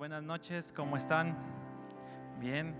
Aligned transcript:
buenas 0.00 0.22
noches, 0.22 0.72
¿cómo 0.74 0.96
están? 0.96 1.36
Bien, 2.38 2.74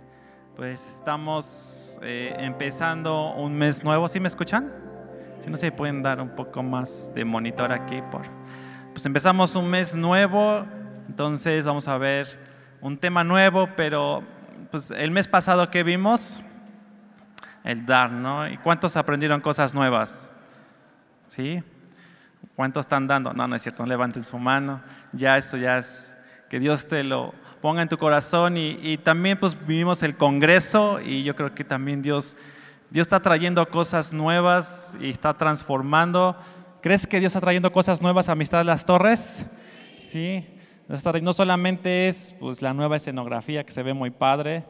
pues 0.56 0.80
estamos 0.88 1.98
eh, 2.00 2.34
empezando 2.38 3.34
un 3.34 3.52
mes 3.58 3.84
nuevo, 3.84 4.08
¿sí 4.08 4.18
me 4.18 4.28
escuchan? 4.28 4.72
Si 5.44 5.50
no 5.50 5.58
se 5.58 5.70
pueden 5.70 6.02
dar 6.02 6.18
un 6.18 6.30
poco 6.30 6.62
más 6.62 7.10
de 7.14 7.26
monitor 7.26 7.72
aquí, 7.72 8.00
por... 8.10 8.22
Pues 8.94 9.04
empezamos 9.04 9.54
un 9.54 9.68
mes 9.68 9.94
nuevo, 9.94 10.64
entonces 11.08 11.66
vamos 11.66 11.88
a 11.88 11.98
ver 11.98 12.26
un 12.80 12.96
tema 12.96 13.22
nuevo, 13.22 13.68
pero 13.76 14.24
pues 14.70 14.90
el 14.90 15.10
mes 15.10 15.28
pasado 15.28 15.70
que 15.70 15.82
vimos, 15.82 16.42
el 17.64 17.84
dar, 17.84 18.12
¿no? 18.12 18.48
¿Y 18.48 18.56
cuántos 18.56 18.96
aprendieron 18.96 19.42
cosas 19.42 19.74
nuevas? 19.74 20.32
¿Sí? 21.26 21.62
¿Cuántos 22.56 22.86
están 22.86 23.06
dando? 23.06 23.34
No, 23.34 23.46
no 23.46 23.56
es 23.56 23.62
cierto, 23.62 23.82
no 23.82 23.90
levanten 23.90 24.24
su 24.24 24.38
mano. 24.38 24.80
Ya 25.12 25.36
eso 25.36 25.58
ya 25.58 25.76
es 25.76 26.16
que 26.50 26.58
Dios 26.58 26.88
te 26.88 27.04
lo 27.04 27.32
ponga 27.62 27.80
en 27.80 27.88
tu 27.88 27.96
corazón 27.96 28.56
y, 28.56 28.98
también 28.98 29.38
pues 29.38 29.56
vivimos 29.66 30.02
el 30.02 30.16
Congreso 30.16 31.00
y 31.00 31.22
yo 31.22 31.36
creo 31.36 31.54
que 31.54 31.62
también 31.62 32.02
Dios, 32.02 32.36
Dios 32.90 33.06
está 33.06 33.20
trayendo 33.20 33.66
cosas 33.68 34.12
nuevas 34.12 34.96
y 35.00 35.10
está 35.10 35.34
transformando. 35.34 36.36
¿Crees 36.82 37.06
que 37.06 37.20
Dios 37.20 37.30
está 37.30 37.40
trayendo 37.40 37.70
cosas 37.70 38.02
nuevas 38.02 38.28
a 38.28 38.32
Amistad 38.32 38.58
de 38.58 38.64
las 38.64 38.84
Torres? 38.84 39.46
Sí, 39.98 40.44
no 41.22 41.32
solamente 41.32 42.08
es 42.08 42.34
pues, 42.40 42.60
la 42.62 42.74
nueva 42.74 42.96
escenografía 42.96 43.62
que 43.62 43.70
se 43.70 43.84
ve 43.84 43.94
muy 43.94 44.10
padre 44.10 44.64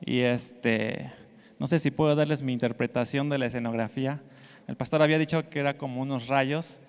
y 0.00 0.20
este, 0.20 1.12
no 1.58 1.66
sé 1.66 1.78
si 1.78 1.90
puedo 1.90 2.16
darles 2.16 2.40
mi 2.40 2.54
interpretación 2.54 3.28
de 3.28 3.36
la 3.36 3.46
escenografía. 3.46 4.22
El 4.66 4.76
pastor 4.76 5.02
había 5.02 5.18
dicho 5.18 5.50
que 5.50 5.60
era 5.60 5.76
como 5.76 6.00
unos 6.00 6.26
rayos 6.26 6.80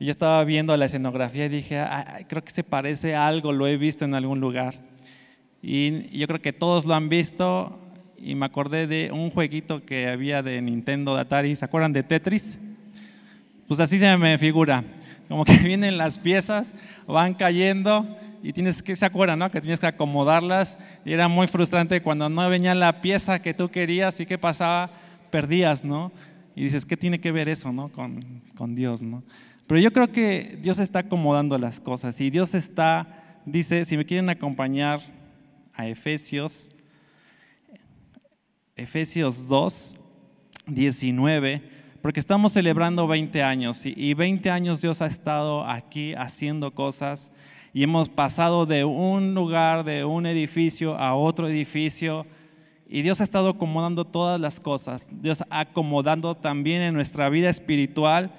y 0.00 0.04
yo 0.04 0.10
estaba 0.12 0.44
viendo 0.44 0.76
la 0.76 0.86
escenografía 0.86 1.46
y 1.46 1.48
dije, 1.48 1.84
creo 2.28 2.44
que 2.44 2.52
se 2.52 2.62
parece 2.62 3.16
a 3.16 3.26
algo, 3.26 3.52
lo 3.52 3.66
he 3.66 3.76
visto 3.76 4.04
en 4.04 4.14
algún 4.14 4.40
lugar. 4.40 4.76
Y 5.60 6.16
yo 6.16 6.26
creo 6.28 6.40
que 6.40 6.52
todos 6.52 6.84
lo 6.84 6.94
han 6.94 7.08
visto 7.08 7.78
y 8.16 8.36
me 8.36 8.46
acordé 8.46 8.86
de 8.86 9.10
un 9.10 9.30
jueguito 9.30 9.84
que 9.84 10.08
había 10.08 10.42
de 10.42 10.62
Nintendo, 10.62 11.16
de 11.16 11.22
Atari, 11.22 11.56
¿se 11.56 11.64
acuerdan 11.64 11.92
de 11.92 12.04
Tetris? 12.04 12.56
Pues 13.66 13.80
así 13.80 13.98
se 13.98 14.16
me 14.16 14.38
figura, 14.38 14.84
como 15.28 15.44
que 15.44 15.56
vienen 15.58 15.98
las 15.98 16.18
piezas, 16.18 16.76
van 17.08 17.34
cayendo 17.34 18.06
y 18.40 18.52
tienes 18.52 18.84
que, 18.84 18.94
¿se 18.94 19.04
acuerdan, 19.04 19.40
no? 19.40 19.50
Que 19.50 19.60
tienes 19.60 19.80
que 19.80 19.86
acomodarlas 19.88 20.78
y 21.04 21.12
era 21.12 21.26
muy 21.26 21.48
frustrante 21.48 22.02
cuando 22.02 22.28
no 22.28 22.48
venía 22.48 22.72
la 22.76 23.00
pieza 23.00 23.42
que 23.42 23.52
tú 23.52 23.68
querías 23.68 24.20
y 24.20 24.26
qué 24.26 24.38
pasaba, 24.38 24.90
perdías, 25.30 25.84
¿no? 25.84 26.12
Y 26.54 26.64
dices, 26.64 26.86
¿qué 26.86 26.96
tiene 26.96 27.20
que 27.20 27.32
ver 27.32 27.48
eso, 27.48 27.72
no? 27.72 27.88
Con, 27.88 28.42
con 28.54 28.76
Dios, 28.76 29.02
¿no? 29.02 29.24
Pero 29.68 29.80
yo 29.80 29.92
creo 29.92 30.10
que 30.10 30.58
Dios 30.62 30.78
está 30.78 31.00
acomodando 31.00 31.58
las 31.58 31.78
cosas 31.78 32.18
y 32.22 32.30
Dios 32.30 32.54
está, 32.54 33.42
dice, 33.44 33.84
si 33.84 33.98
me 33.98 34.06
quieren 34.06 34.30
acompañar 34.30 35.00
a 35.74 35.86
Efesios, 35.86 36.70
Efesios 38.76 39.46
2, 39.46 39.94
19, 40.68 41.62
porque 42.00 42.18
estamos 42.18 42.52
celebrando 42.52 43.06
20 43.06 43.42
años 43.42 43.84
y 43.84 44.14
20 44.14 44.48
años 44.50 44.80
Dios 44.80 45.02
ha 45.02 45.06
estado 45.06 45.66
aquí 45.66 46.14
haciendo 46.14 46.74
cosas 46.74 47.30
y 47.74 47.82
hemos 47.82 48.08
pasado 48.08 48.64
de 48.64 48.86
un 48.86 49.34
lugar, 49.34 49.84
de 49.84 50.02
un 50.02 50.24
edificio 50.24 50.96
a 50.96 51.14
otro 51.14 51.46
edificio. 51.46 52.24
Y 52.88 53.02
Dios 53.02 53.20
ha 53.20 53.24
estado 53.24 53.50
acomodando 53.50 54.06
todas 54.06 54.40
las 54.40 54.60
cosas. 54.60 55.10
Dios 55.12 55.44
acomodando 55.50 56.34
también 56.34 56.80
en 56.80 56.94
nuestra 56.94 57.28
vida 57.28 57.50
espiritual 57.50 58.32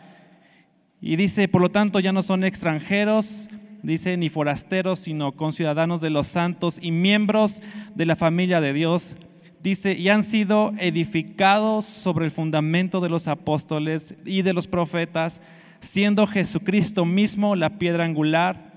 y 1.02 1.16
dice, 1.16 1.47
por 1.47 1.61
lo 1.61 1.69
tanto, 1.69 2.00
ya 2.00 2.11
no 2.11 2.23
son 2.23 2.44
extranjeros, 2.44 3.50
dice, 3.83 4.17
ni 4.17 4.30
forasteros, 4.30 5.00
sino 5.00 5.31
conciudadanos 5.31 6.02
de 6.02 6.09
los 6.09 6.28
santos 6.28 6.78
y 6.81 6.92
miembros 6.92 7.61
de 7.95 8.05
la 8.05 8.16
familia 8.16 8.59
de 8.59 8.73
Dios. 8.73 9.16
Dice, 9.64 9.94
y 9.94 10.09
han 10.09 10.23
sido 10.23 10.73
edificados 10.77 11.86
sobre 11.86 12.25
el 12.25 12.31
fundamento 12.31 13.00
de 13.02 13.09
los 13.09 13.27
apóstoles 13.27 14.15
y 14.26 14.42
de 14.42 14.54
los 14.54 14.67
profetas, 14.67 15.42
siendo 15.80 16.27
Jesucristo 16.27 17.05
mismo 17.05 17.55
la 17.55 17.77
piedra 17.77 18.04
angular. 18.04 18.73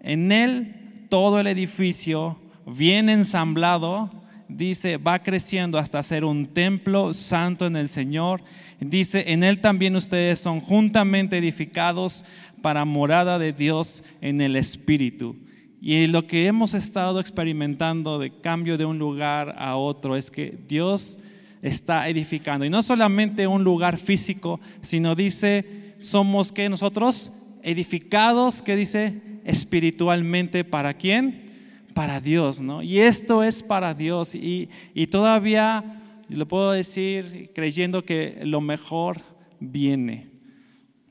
En 0.00 0.30
él 0.30 1.06
todo 1.08 1.40
el 1.40 1.48
edificio, 1.48 2.38
bien 2.64 3.08
ensamblado, 3.08 4.10
dice, 4.48 4.98
va 4.98 5.20
creciendo 5.20 5.78
hasta 5.78 6.02
ser 6.02 6.24
un 6.24 6.46
templo 6.46 7.12
santo 7.12 7.66
en 7.66 7.74
el 7.74 7.88
Señor 7.88 8.42
Dice, 8.80 9.32
en 9.32 9.42
él 9.42 9.60
también 9.60 9.96
ustedes 9.96 10.38
son 10.38 10.60
juntamente 10.60 11.38
edificados 11.38 12.24
para 12.60 12.84
morada 12.84 13.38
de 13.38 13.52
Dios 13.52 14.02
en 14.20 14.40
el 14.40 14.56
Espíritu. 14.56 15.36
Y 15.80 16.06
lo 16.08 16.26
que 16.26 16.46
hemos 16.46 16.74
estado 16.74 17.20
experimentando 17.20 18.18
de 18.18 18.30
cambio 18.40 18.76
de 18.76 18.84
un 18.84 18.98
lugar 18.98 19.54
a 19.58 19.76
otro 19.76 20.16
es 20.16 20.30
que 20.30 20.58
Dios 20.68 21.18
está 21.62 22.08
edificando. 22.08 22.64
Y 22.64 22.70
no 22.70 22.82
solamente 22.82 23.46
un 23.46 23.64
lugar 23.64 23.98
físico, 23.98 24.60
sino 24.82 25.14
dice, 25.14 25.94
somos 26.00 26.52
que 26.52 26.68
nosotros 26.68 27.32
edificados, 27.62 28.62
que 28.62 28.76
dice, 28.76 29.20
espiritualmente, 29.44 30.64
¿para 30.64 30.94
quién? 30.94 31.46
Para 31.94 32.20
Dios, 32.20 32.60
¿no? 32.60 32.82
Y 32.82 32.98
esto 32.98 33.42
es 33.42 33.62
para 33.62 33.94
Dios. 33.94 34.34
Y, 34.34 34.68
y 34.94 35.06
todavía 35.06 36.02
y 36.28 36.34
lo 36.34 36.46
puedo 36.46 36.72
decir 36.72 37.50
creyendo 37.54 38.04
que 38.04 38.40
lo 38.42 38.60
mejor 38.60 39.20
viene. 39.60 40.30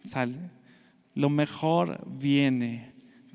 ¿Sale? 0.04 0.36
Lo 1.14 1.30
mejor 1.30 2.00
viene. 2.06 2.94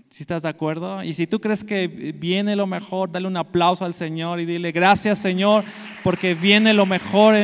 Si 0.08 0.22
estás 0.22 0.42
de 0.42 0.48
acuerdo? 0.48 1.02
Y 1.02 1.14
si 1.14 1.26
tú 1.26 1.41
crees 1.41 1.64
que 1.64 1.86
viene 1.86 2.56
lo 2.56 2.66
mejor, 2.66 3.10
dale 3.10 3.26
un 3.26 3.36
aplauso 3.36 3.84
al 3.84 3.94
Señor 3.94 4.41
y 4.41 4.44
dile 4.44 4.72
gracias 4.72 5.18
Señor, 5.18 5.64
porque 6.04 6.34
viene 6.34 6.74
lo 6.74 6.84
mejor. 6.84 7.34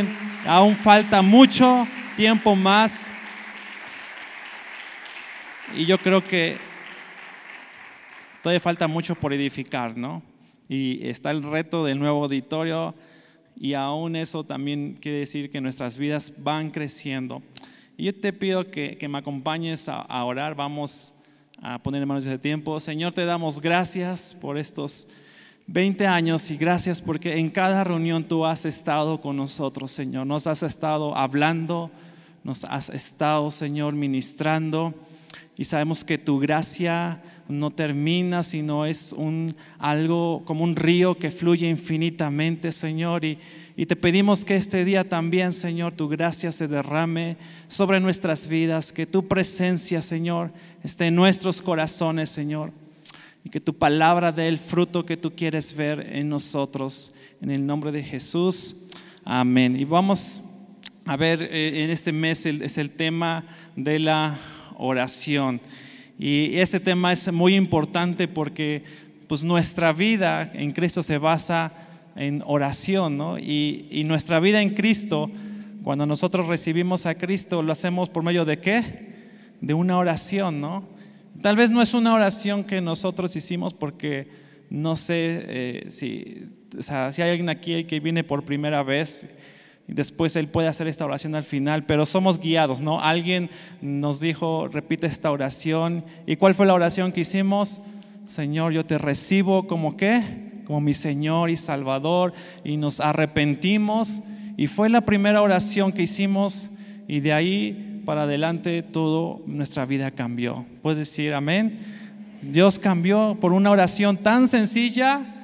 aún 0.47 0.77
falta 0.77 1.23
mucho 1.23 1.87
tiempo 2.17 2.55
más. 2.55 3.09
Y 5.75 5.87
yo 5.87 5.99
creo 5.99 6.23
que 6.23 6.59
todavía 8.43 8.61
falta 8.61 8.87
mucho 8.87 9.15
por 9.15 9.33
edificar, 9.33 9.97
¿no? 9.97 10.23
Y 10.69 11.07
está 11.07 11.31
el 11.31 11.43
reto 11.43 11.85
del 11.85 11.99
nuevo 11.99 12.25
auditorio 12.25 12.95
y 13.59 13.75
aún 13.75 14.17
eso 14.17 14.45
también 14.45 14.99
quiere 15.01 15.19
decir 15.19 15.51
que 15.51 15.61
nuestras 15.61 15.97
vidas 15.97 16.33
van 16.39 16.71
creciendo. 16.71 17.43
Y 17.97 18.05
yo 18.05 18.15
te 18.15 18.33
pido 18.33 18.71
que, 18.71 18.99
me 19.09 19.19
acompañes 19.19 19.89
a, 19.89 20.25
orar, 20.25 20.55
vamos 20.55 21.15
a 21.63 21.83
poner 21.83 22.03
en 22.03 22.09
manos 22.09 22.25
de 22.25 22.39
tiempo. 22.39 22.79
Señor, 22.79 23.15
te 23.15 23.25
damos 23.25 23.61
gracias 23.61 24.37
por 24.39 24.59
estos 24.59 25.09
20 25.67 26.07
años 26.07 26.51
y 26.51 26.57
gracias 26.57 27.01
porque 27.01 27.39
en 27.39 27.49
cada 27.49 27.83
reunión 27.83 28.25
tú 28.25 28.45
has 28.45 28.67
estado 28.67 29.21
con 29.21 29.37
nosotros, 29.37 29.91
Señor. 29.91 30.27
Nos 30.27 30.47
has 30.47 30.63
estado 30.63 31.17
hablando, 31.17 31.91
nos 32.45 32.65
has 32.65 32.91
estado, 32.91 33.51
Señor, 33.51 33.95
ministrando 33.95 34.95
y 35.57 35.65
sabemos 35.65 36.05
que 36.05 36.19
tu 36.19 36.39
gracia 36.39 37.23
no 37.49 37.71
termina, 37.71 38.43
sino 38.43 38.87
es 38.87 39.13
un, 39.13 39.55
algo 39.79 40.43
como 40.45 40.65
un 40.65 40.77
río 40.77 41.17
que 41.17 41.31
fluye 41.31 41.69
infinitamente, 41.69 42.73
Señor. 42.73 43.25
Y, 43.25 43.39
y 43.77 43.87
te 43.87 43.97
pedimos 43.97 44.45
que 44.45 44.57
este 44.57 44.85
día 44.85 45.09
también, 45.09 45.53
Señor, 45.53 45.93
tu 45.93 46.09
gracia 46.09 46.51
se 46.53 46.67
derrame 46.67 47.37
sobre 47.69 48.01
nuestras 48.01 48.47
vidas, 48.47 48.93
que 48.93 49.07
tu 49.07 49.29
presencia, 49.29 50.03
Señor, 50.03 50.51
esté 50.83 51.07
en 51.07 51.15
nuestros 51.15 51.61
corazones, 51.61 52.31
Señor. 52.31 52.73
Y 53.45 53.51
que 53.51 53.61
tu 53.61 53.75
palabra 53.75 54.33
dé 54.33 54.49
el 54.49 54.59
fruto 54.59 55.07
que 55.07 55.17
tú 55.17 55.35
quieres 55.35 55.75
ver 55.75 56.01
en 56.11 56.29
nosotros. 56.29 57.15
En 57.41 57.51
el 57.51 57.65
nombre 57.65 57.93
de 57.93 58.03
Jesús. 58.03 58.75
Amén. 59.25 59.77
Y 59.77 59.85
vamos 59.85 60.43
a 61.05 61.17
ver, 61.17 61.43
eh, 61.43 61.85
en 61.85 61.91
este 61.91 62.11
mes 62.11 62.47
es 62.47 62.79
el 62.79 62.91
tema 62.91 63.45
de 63.77 63.99
la 63.99 64.39
oración. 64.77 65.61
Y 66.19 66.57
ese 66.59 66.81
tema 66.81 67.13
es 67.13 67.31
muy 67.33 67.55
importante 67.55 68.29
porque 68.29 68.83
pues 69.27 69.45
nuestra 69.45 69.93
vida 69.93 70.51
en 70.55 70.73
Cristo 70.73 71.03
se 71.03 71.19
basa 71.19 71.73
en 72.15 72.43
oración, 72.47 73.19
¿no? 73.19 73.39
Y, 73.39 73.89
y, 73.91 74.05
nuestra 74.05 74.41
vida 74.41 74.63
en 74.63 74.71
Cristo, 74.71 75.31
cuando 75.83 76.07
nosotros 76.07 76.47
recibimos 76.47 77.05
a 77.05 77.15
Cristo, 77.15 77.63
lo 77.63 77.73
hacemos 77.73 78.09
por 78.09 78.23
medio 78.23 78.45
de 78.45 78.59
qué? 78.59 78.83
De 79.61 79.75
una 79.75 79.99
oración, 79.99 80.61
¿no? 80.61 80.89
Tal 81.43 81.57
vez 81.57 81.71
no 81.71 81.83
es 81.83 81.93
una 81.93 82.15
oración 82.15 82.65
que 82.65 82.81
nosotros 82.81 83.37
hicimos 83.37 83.75
porque 83.75 84.29
no 84.71 84.97
sé 84.97 85.45
eh, 85.49 85.87
si, 85.89 86.45
si 86.81 87.23
hay 87.23 87.31
alguien 87.31 87.49
aquí 87.49 87.85
que 87.85 88.01
viene 88.01 88.25
por 88.25 88.45
primera 88.45 88.83
vez 88.83 89.27
después 89.95 90.37
Él 90.37 90.49
puede 90.49 90.69
hacer 90.69 90.89
esta 90.89 91.05
oración 91.05 91.35
al 91.35 91.45
final, 91.45 91.85
pero 91.85 92.07
somos 92.07 92.41
guiados, 92.41 92.81
¿no? 92.81 93.01
Alguien 93.01 93.51
nos 93.81 94.21
dijo, 94.21 94.69
repite 94.69 95.07
esta 95.07 95.31
oración. 95.31 96.05
¿Y 96.27 96.37
cuál 96.37 96.55
fue 96.55 96.67
la 96.67 96.75
oración 96.75 97.13
que 97.13 97.21
hicimos? 97.21 97.81
Señor, 98.27 98.73
yo 98.73 98.85
te 98.85 98.99
recibo 98.99 99.67
como 99.67 99.97
qué? 99.97 100.23
Como 100.67 100.81
mi 100.81 100.95
Señor 100.95 101.51
y 101.51 101.57
Salvador. 101.57 102.33
Y 102.65 102.77
nos 102.77 103.01
arrepentimos. 103.01 104.23
Y 104.57 104.67
fue 104.67 104.89
la 104.89 105.03
primera 105.03 105.43
oración 105.43 105.93
que 105.93 106.03
hicimos 106.03 106.71
y 107.09 107.21
de 107.21 107.33
ahí 107.33 108.03
para 108.05 108.23
adelante 108.23 108.83
todo 108.83 109.43
nuestra 109.47 109.85
vida 109.87 110.11
cambió. 110.11 110.65
Puedes 110.83 110.99
decir 110.99 111.35
amén. 111.35 111.79
Dios 112.43 112.79
cambió 112.79 113.37
por 113.41 113.53
una 113.53 113.71
oración 113.71 114.17
tan 114.17 114.49
sencilla, 114.49 115.36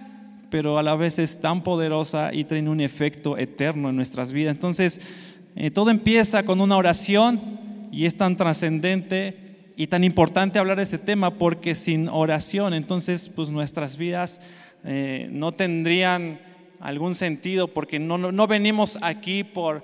pero 0.52 0.76
a 0.76 0.82
la 0.82 0.94
vez 0.94 1.18
es 1.18 1.40
tan 1.40 1.64
poderosa 1.64 2.28
y 2.30 2.44
tiene 2.44 2.68
un 2.68 2.82
efecto 2.82 3.38
eterno 3.38 3.88
en 3.88 3.96
nuestras 3.96 4.32
vidas. 4.32 4.54
Entonces, 4.54 5.00
eh, 5.56 5.70
todo 5.70 5.88
empieza 5.88 6.42
con 6.42 6.60
una 6.60 6.76
oración 6.76 7.58
y 7.90 8.04
es 8.04 8.18
tan 8.18 8.36
trascendente 8.36 9.72
y 9.76 9.86
tan 9.86 10.04
importante 10.04 10.58
hablar 10.58 10.76
de 10.76 10.82
este 10.82 10.98
tema 10.98 11.38
porque 11.38 11.74
sin 11.74 12.06
oración, 12.06 12.74
entonces, 12.74 13.30
pues 13.30 13.48
nuestras 13.48 13.96
vidas 13.96 14.42
eh, 14.84 15.26
no 15.32 15.52
tendrían 15.52 16.38
algún 16.80 17.14
sentido 17.14 17.68
porque 17.68 17.98
no, 17.98 18.18
no 18.18 18.46
venimos 18.46 18.98
aquí 19.00 19.44
por 19.44 19.82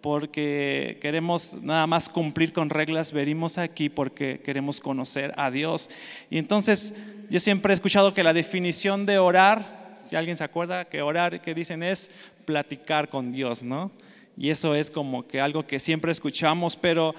porque 0.00 0.98
queremos 1.02 1.58
nada 1.62 1.86
más 1.88 2.08
cumplir 2.08 2.52
con 2.52 2.70
reglas, 2.70 3.10
venimos 3.10 3.58
aquí 3.58 3.88
porque 3.88 4.40
queremos 4.40 4.78
conocer 4.80 5.34
a 5.36 5.50
Dios. 5.50 5.90
Y 6.30 6.38
entonces 6.38 6.94
yo 7.28 7.40
siempre 7.40 7.72
he 7.72 7.74
escuchado 7.74 8.14
que 8.14 8.22
la 8.22 8.32
definición 8.32 9.04
de 9.04 9.18
orar, 9.18 9.75
si 10.06 10.16
alguien 10.16 10.36
se 10.36 10.44
acuerda 10.44 10.86
que 10.86 11.02
orar, 11.02 11.40
que 11.40 11.54
dicen 11.54 11.82
es 11.82 12.10
platicar 12.44 13.08
con 13.08 13.32
Dios, 13.32 13.62
¿no? 13.62 13.90
Y 14.36 14.50
eso 14.50 14.74
es 14.74 14.90
como 14.90 15.26
que 15.26 15.40
algo 15.40 15.66
que 15.66 15.78
siempre 15.78 16.12
escuchamos, 16.12 16.76
pero 16.76 17.14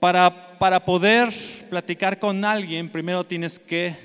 para, 0.00 0.58
para 0.58 0.84
poder 0.84 1.32
platicar 1.68 2.18
con 2.18 2.44
alguien, 2.44 2.88
primero 2.88 3.24
tienes 3.24 3.58
que 3.58 3.96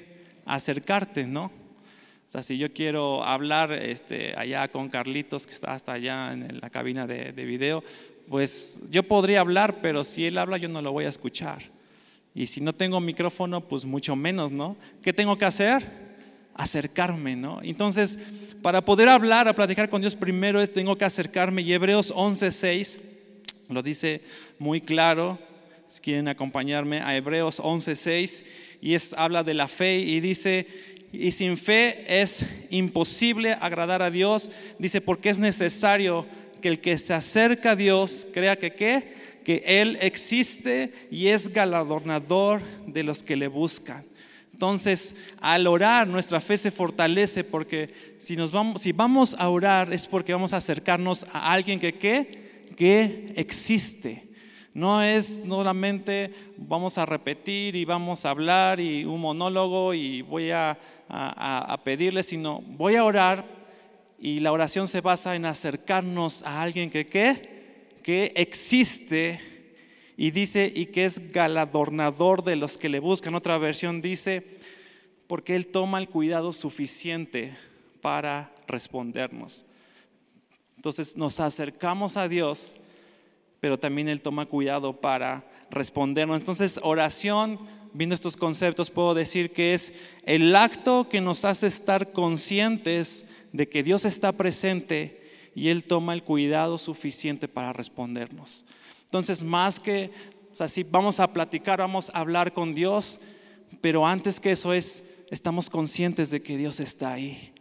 acercarte, 0.46 1.26
¿no? 1.26 1.46
O 1.46 2.32
sea, 2.32 2.44
si 2.44 2.58
yo 2.58 2.74
quiero 2.74 3.24
hablar 3.24 3.72
este, 3.72 4.34
allá 4.38 4.68
con 4.68 4.90
Carlitos, 4.90 5.48
que 5.48 5.54
está 5.54 5.74
hasta 5.74 5.94
allá 5.94 6.34
en 6.34 6.60
la 6.60 6.70
cabina 6.70 7.08
de, 7.08 7.32
de 7.32 7.46
video, 7.46 7.84
pues 8.28 8.82
yo 8.92 9.04
podría 9.04 9.40
hablar, 9.40 9.80
pero 9.82 10.04
si 10.04 10.26
él 10.26 10.38
habla 10.38 10.58
yo 10.58 10.68
no 10.68 10.82
lo 10.82 10.92
voy 10.92 11.06
a 11.06 11.10
escuchar. 11.10 11.64
Y 12.36 12.48
si 12.48 12.60
no 12.60 12.74
tengo 12.74 13.00
micrófono, 13.00 13.62
pues 13.62 13.86
mucho 13.86 14.16
menos, 14.16 14.52
¿no? 14.52 14.76
¿Qué 15.02 15.14
tengo 15.14 15.38
que 15.38 15.46
hacer? 15.46 16.07
Acercarme, 16.58 17.36
¿no? 17.36 17.60
Entonces, 17.64 18.20
para 18.62 18.84
poder 18.84 19.10
hablar, 19.10 19.48
a 19.48 19.54
platicar 19.54 19.90
con 19.90 20.02
Dios, 20.02 20.16
primero 20.16 20.62
es 20.62 20.74
tengo 20.74 20.98
que 20.98 21.06
acercarme. 21.06 21.62
Y 21.62 21.74
Hebreos 21.74 22.12
11:6 22.14 23.00
lo 23.70 23.82
dice 23.82 24.22
muy 24.60 24.82
claro. 24.82 25.40
Si 25.88 26.02
quieren 26.02 26.28
acompañarme 26.28 27.00
a 27.00 27.16
Hebreos 27.16 27.60
11:6 27.60 28.44
y 28.82 28.94
es 28.96 29.14
habla 29.14 29.44
de 29.44 29.54
la 29.54 29.68
fe 29.68 30.00
y 30.00 30.20
dice 30.20 30.68
y 31.12 31.32
sin 31.32 31.58
fe 31.58 32.22
es 32.22 32.46
imposible 32.70 33.54
agradar 33.54 34.02
a 34.02 34.12
Dios, 34.12 34.52
dice 34.78 35.00
porque 35.00 35.30
es 35.30 35.40
necesario 35.40 36.26
que 36.62 36.68
el 36.68 36.80
que 36.82 36.98
se 36.98 37.14
acerca 37.14 37.72
a 37.72 37.76
Dios 37.76 38.28
crea 38.34 38.58
que 38.58 38.74
qué, 38.74 39.14
que 39.46 39.64
Él 39.66 39.98
existe 40.02 40.92
y 41.10 41.28
es 41.28 41.54
galardonador 41.54 42.62
de 42.86 43.04
los 43.04 43.24
que 43.24 43.38
le 43.38 43.48
buscan. 43.48 44.06
Entonces, 44.58 45.16
al 45.40 45.68
orar, 45.68 46.08
nuestra 46.08 46.42
fe 46.42 46.58
se 46.58 46.72
fortalece 46.72 47.44
porque 47.44 47.94
si, 48.18 48.36
nos 48.36 48.52
vamos, 48.52 48.82
si 48.82 48.92
vamos 48.92 49.36
a 49.38 49.50
orar 49.50 49.94
es 49.94 50.08
porque 50.08 50.34
vamos 50.34 50.52
a 50.52 50.58
acercarnos 50.58 51.28
a 51.32 51.52
alguien 51.52 51.80
que 51.80 51.94
¿qué? 51.94 52.66
que 52.76 53.34
existe. 53.36 54.32
No 54.74 55.04
es 55.04 55.44
solamente 55.48 56.34
vamos 56.58 56.98
a 56.98 57.06
repetir 57.06 57.76
y 57.76 57.86
vamos 57.86 58.26
a 58.26 58.32
hablar 58.32 58.80
y 58.80 59.06
un 59.06 59.22
monólogo 59.22 59.94
y 59.94 60.24
voy 60.24 60.50
a, 60.50 60.76
a 61.08 61.80
pedirle, 61.84 62.24
sino 62.24 62.62
voy 62.62 62.96
a 62.96 63.04
orar 63.04 63.46
y 64.18 64.40
la 64.40 64.52
oración 64.52 64.88
se 64.88 65.02
basa 65.02 65.36
en 65.36 65.46
acercarnos 65.46 66.42
a 66.42 66.64
alguien 66.64 66.90
que 66.90 67.06
que 67.06 68.34
existe 68.36 69.40
y 70.18 70.32
dice 70.32 70.72
y 70.74 70.88
que 70.88 71.06
es 71.06 71.32
galardonador 71.32 72.44
de 72.44 72.56
los 72.56 72.78
que 72.78 72.90
le 72.90 73.00
buscan. 73.00 73.36
Otra 73.36 73.58
versión 73.60 74.02
dice 74.02 74.46
porque 75.28 75.56
él 75.56 75.68
toma 75.68 76.00
el 76.00 76.10
cuidado 76.10 76.52
suficiente 76.52 77.56
para 78.02 78.52
respondernos. 78.68 79.66
Entonces 80.76 81.16
nos 81.16 81.40
acercamos 81.40 82.18
a 82.18 82.28
Dios, 82.28 82.78
pero 83.60 83.78
también 83.78 84.10
él 84.10 84.22
toma 84.22 84.48
cuidado 84.48 85.00
para 85.00 85.46
respondernos. 85.70 86.38
Entonces, 86.38 86.80
oración 86.82 87.60
viendo 87.94 88.16
estos 88.16 88.38
conceptos, 88.38 88.92
puedo 88.92 89.14
decir 89.14 89.52
que 89.52 89.74
es 89.74 89.94
el 90.24 90.56
acto 90.56 91.10
que 91.10 91.22
nos 91.22 91.46
hace 91.46 91.68
estar 91.68 92.12
conscientes 92.12 93.26
de 93.52 93.68
que 93.68 93.84
Dios 93.84 94.06
está 94.06 94.32
presente 94.32 95.22
y 95.56 95.70
Él 95.70 95.84
toma 95.86 96.14
el 96.14 96.24
cuidado 96.24 96.78
suficiente 96.78 97.48
para 97.48 97.74
respondernos. 97.74 98.66
Entonces, 99.08 99.44
más 99.44 99.80
que, 99.80 100.12
o 100.52 100.56
sea, 100.56 100.68
si 100.68 100.84
vamos 100.84 101.20
a 101.20 101.28
platicar, 101.28 101.80
vamos 101.80 102.12
a 102.14 102.20
hablar 102.20 102.54
con 102.54 102.76
Dios, 102.76 103.20
pero 103.82 104.06
antes 104.06 104.40
que 104.40 104.52
eso 104.52 104.74
es, 104.74 105.04
estamos 105.32 105.70
conscientes 105.70 106.30
de 106.30 106.42
que 106.42 106.58
Dios 106.58 106.80
está 106.80 107.14
ahí. 107.14 107.54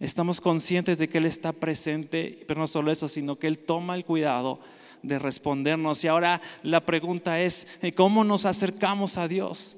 Estamos 0.00 0.40
conscientes 0.40 0.98
de 0.98 1.08
que 1.08 1.18
Él 1.18 1.26
está 1.26 1.52
presente, 1.52 2.44
pero 2.46 2.60
no 2.60 2.68
solo 2.68 2.92
eso, 2.92 3.08
sino 3.08 3.36
que 3.36 3.48
Él 3.48 3.58
toma 3.58 3.96
el 3.96 4.04
cuidado 4.04 4.60
de 5.02 5.18
respondernos. 5.18 6.04
Y 6.04 6.08
ahora 6.08 6.40
la 6.62 6.86
pregunta 6.86 7.40
es, 7.40 7.66
¿cómo 7.96 8.22
nos 8.22 8.44
acercamos 8.44 9.18
a 9.18 9.26
Dios? 9.26 9.76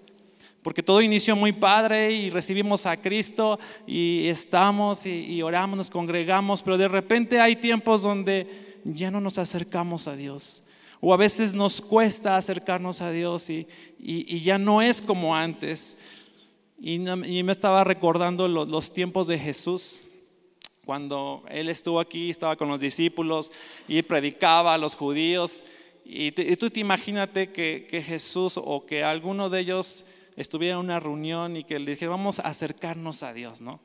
Porque 0.62 0.82
todo 0.82 1.00
inició 1.00 1.36
muy 1.36 1.52
padre 1.52 2.12
y 2.12 2.28
recibimos 2.28 2.84
a 2.84 2.98
Cristo 2.98 3.58
y 3.86 4.26
estamos 4.26 5.06
y, 5.06 5.40
oramos, 5.40 5.76
nos 5.76 5.90
congregamos, 5.90 6.62
pero 6.62 6.76
de 6.76 6.88
repente 6.88 7.40
hay 7.40 7.56
tiempos 7.56 8.02
donde 8.02 8.69
ya 8.84 9.10
no 9.10 9.20
nos 9.20 9.38
acercamos 9.38 10.08
a 10.08 10.16
Dios. 10.16 10.62
O 11.00 11.14
a 11.14 11.16
veces 11.16 11.54
nos 11.54 11.80
cuesta 11.80 12.36
acercarnos 12.36 13.00
a 13.00 13.10
Dios 13.10 13.48
y, 13.48 13.66
ya 14.40 14.58
no 14.58 14.82
es 14.82 15.00
como 15.00 15.34
antes. 15.34 15.96
Y, 16.78 16.98
me 16.98 17.52
estaba 17.52 17.84
recordando 17.84 18.48
los, 18.48 18.92
tiempos 18.92 19.26
de 19.26 19.38
Jesús, 19.38 20.02
cuando 20.84 21.42
Él 21.48 21.68
estuvo 21.68 22.00
aquí, 22.00 22.30
estaba 22.30 22.56
con 22.56 22.68
los 22.68 22.80
discípulos 22.80 23.50
y 23.88 24.02
predicaba 24.02 24.74
a 24.74 24.78
los 24.78 24.94
judíos. 24.94 25.64
Y, 26.04 26.32
tú 26.32 26.68
te 26.68 26.80
imagínate 26.80 27.50
que, 27.50 27.86
que 27.88 28.02
Jesús 28.02 28.54
o 28.56 28.84
que 28.84 29.02
alguno 29.02 29.48
de 29.48 29.60
ellos 29.60 30.04
estuviera 30.36 30.74
en 30.74 30.80
una 30.80 31.00
reunión 31.00 31.56
y 31.56 31.64
que 31.64 31.78
le 31.78 31.92
dijera, 31.92 32.10
vamos 32.10 32.38
a 32.38 32.42
acercarnos 32.42 33.22
a 33.22 33.32
Dios, 33.32 33.60
¿no? 33.60 33.80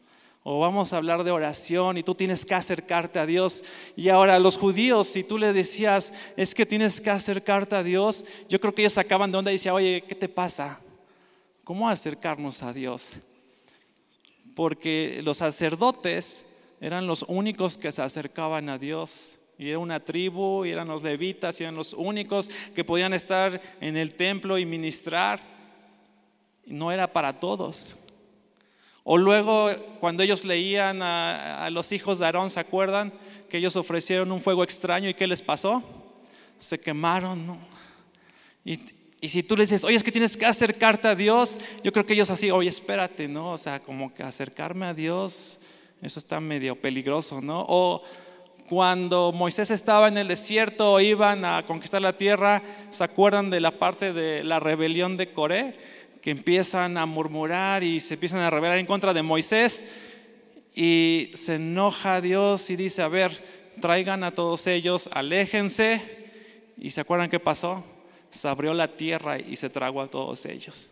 O 0.47 0.59
vamos 0.59 0.93
a 0.93 0.97
hablar 0.97 1.23
de 1.23 1.31
oración 1.31 1.97
y 1.97 2.03
tú 2.03 2.13
tienes 2.13 2.45
que 2.45 2.53
acercarte 2.53 3.17
a 3.17 3.25
Dios. 3.25 3.63
Y 3.95 4.09
ahora 4.09 4.37
los 4.37 4.59
judíos, 4.59 5.07
si 5.07 5.23
tú 5.23 5.39
le 5.39 5.51
decías, 5.53 6.13
es 6.37 6.53
que 6.53 6.67
tienes 6.67 7.01
que 7.01 7.09
acercarte 7.09 7.75
a 7.75 7.81
Dios, 7.81 8.25
yo 8.47 8.59
creo 8.59 8.71
que 8.71 8.83
ellos 8.83 8.99
acaban 8.99 9.31
de 9.31 9.39
onda 9.39 9.49
y 9.49 9.55
decían, 9.55 9.73
oye, 9.73 10.03
¿qué 10.07 10.13
te 10.13 10.29
pasa? 10.29 10.79
¿Cómo 11.63 11.89
acercarnos 11.89 12.61
a 12.61 12.73
Dios? 12.73 13.21
Porque 14.55 15.19
los 15.23 15.37
sacerdotes 15.37 16.45
eran 16.79 17.07
los 17.07 17.23
únicos 17.23 17.75
que 17.75 17.91
se 17.91 18.03
acercaban 18.03 18.69
a 18.69 18.77
Dios. 18.77 19.39
Y 19.57 19.69
era 19.69 19.79
una 19.79 19.99
tribu, 19.99 20.63
y 20.63 20.69
eran 20.69 20.89
los 20.89 21.01
levitas, 21.01 21.59
y 21.59 21.63
eran 21.63 21.73
los 21.73 21.93
únicos 21.93 22.51
que 22.75 22.83
podían 22.83 23.13
estar 23.13 23.59
en 23.81 23.97
el 23.97 24.13
templo 24.13 24.59
y 24.59 24.65
ministrar 24.67 25.41
no 26.67 26.91
era 26.91 27.11
para 27.11 27.39
todos. 27.39 27.97
O 29.07 29.19
luego, 29.19 29.69
cuando 29.99 30.23
ellos 30.23 30.43
leían 30.43 31.03
a, 31.03 31.69
los 31.69 31.91
hijos 31.91 32.17
de 32.17 32.25
Aarón, 32.25 32.49
¿se 32.49 32.59
acuerdan? 32.59 33.13
Que 33.47 33.57
ellos 33.57 33.75
ofrecieron 33.75 34.31
un 34.31 34.41
fuego 34.41 34.63
extraño 34.63 35.07
y 35.07 35.13
¿qué 35.13 35.27
les 35.27 35.43
pasó? 35.43 35.83
Se 36.57 36.79
quemaron. 36.79 37.59
Y, 38.65 38.79
si 39.21 39.43
tú 39.43 39.55
les 39.55 39.69
dices, 39.69 39.83
oye, 39.83 39.95
es 39.95 40.01
que 40.01 40.11
tienes 40.11 40.35
que 40.35 40.47
acercarte 40.47 41.07
a 41.07 41.13
Dios, 41.13 41.59
yo 41.83 41.93
creo 41.93 42.03
que 42.03 42.13
ellos 42.13 42.31
así, 42.31 42.49
oye, 42.49 42.67
espérate, 42.67 43.27
¿no? 43.27 43.51
O 43.51 43.57
sea, 43.59 43.79
como 43.79 44.11
que 44.11 44.23
acercarme 44.23 44.87
a 44.87 44.95
Dios, 44.95 45.59
eso 46.01 46.17
está 46.17 46.39
medio 46.39 46.75
peligroso, 46.75 47.41
¿no? 47.41 47.63
O 47.69 48.01
cuando 48.67 49.31
Moisés 49.31 49.69
estaba 49.69 50.07
en 50.07 50.17
el 50.17 50.27
desierto, 50.27 50.99
iban 50.99 51.45
a 51.45 51.63
conquistar 51.67 52.01
la 52.01 52.17
tierra, 52.17 52.63
¿se 52.89 53.03
acuerdan 53.03 53.51
de 53.51 53.59
la 53.59 53.69
parte 53.77 54.13
de 54.13 54.43
la 54.43 54.59
rebelión 54.59 55.15
de 55.15 55.31
Coré? 55.31 55.94
Que 56.25 56.31
empiezan 56.31 56.97
a 56.97 57.05
murmurar 57.05 57.83
y 57.83 57.99
se 57.99 58.15
empiezan 58.15 58.39
a 58.39 58.49
rebelar 58.49 58.79
en 58.79 58.87
contra 58.87 59.13
de 59.13 59.21
Moisés 59.21 59.85
y 60.73 61.29
se 61.35 61.57
enoja 61.57 62.19
Dios 62.19 62.71
y 62.71 62.75
dice, 62.75 63.03
a 63.03 63.07
ver, 63.07 63.43
traigan 63.79 64.23
a 64.23 64.33
todos 64.33 64.65
ellos, 64.65 65.07
aléjense. 65.13 66.01
¿Y 66.77 66.89
se 66.89 67.01
acuerdan 67.01 67.29
qué 67.29 67.39
pasó? 67.39 67.85
Se 68.31 68.47
abrió 68.47 68.73
la 68.73 68.97
tierra 68.97 69.37
y 69.37 69.55
se 69.55 69.69
tragó 69.69 70.01
a 70.01 70.09
todos 70.09 70.47
ellos. 70.47 70.91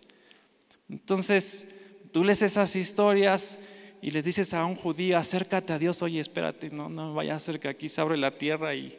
Entonces, 0.87 1.81
tú 2.11 2.23
lees 2.23 2.43
esas 2.43 2.75
historias 2.75 3.57
y 4.03 4.11
les 4.11 4.23
dices 4.23 4.53
a 4.53 4.63
un 4.67 4.75
judío, 4.75 5.17
acércate 5.17 5.73
a 5.73 5.79
Dios, 5.79 6.03
oye, 6.03 6.19
espérate, 6.19 6.69
no, 6.69 6.89
no 6.89 7.15
vaya 7.15 7.33
a 7.33 7.39
ser 7.39 7.59
que 7.59 7.69
aquí 7.69 7.89
se 7.89 7.99
abre 8.01 8.17
la 8.17 8.37
tierra 8.37 8.75
y, 8.75 8.95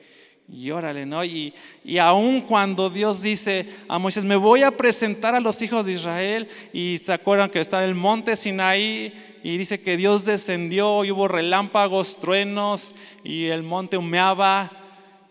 y 0.48 0.70
órale, 0.70 1.06
¿no? 1.06 1.24
Y, 1.24 1.54
y 1.84 1.98
aun 1.98 2.42
cuando 2.42 2.90
Dios 2.90 3.22
dice 3.22 3.66
a 3.88 3.98
Moisés, 3.98 4.24
me 4.24 4.36
voy 4.36 4.62
a 4.62 4.76
presentar 4.76 5.34
a 5.34 5.40
los 5.40 5.62
hijos 5.62 5.86
de 5.86 5.92
Israel, 5.92 6.48
y 6.72 6.98
se 6.98 7.12
acuerdan 7.12 7.50
que 7.50 7.60
está 7.60 7.84
el 7.84 7.94
monte 7.94 8.36
Sinaí, 8.36 9.12
y 9.42 9.56
dice 9.56 9.80
que 9.80 9.96
Dios 9.96 10.24
descendió 10.24 11.04
y 11.04 11.10
hubo 11.10 11.28
relámpagos, 11.28 12.18
truenos, 12.18 12.94
y 13.22 13.46
el 13.46 13.62
monte 13.62 13.96
humeaba, 13.96 14.70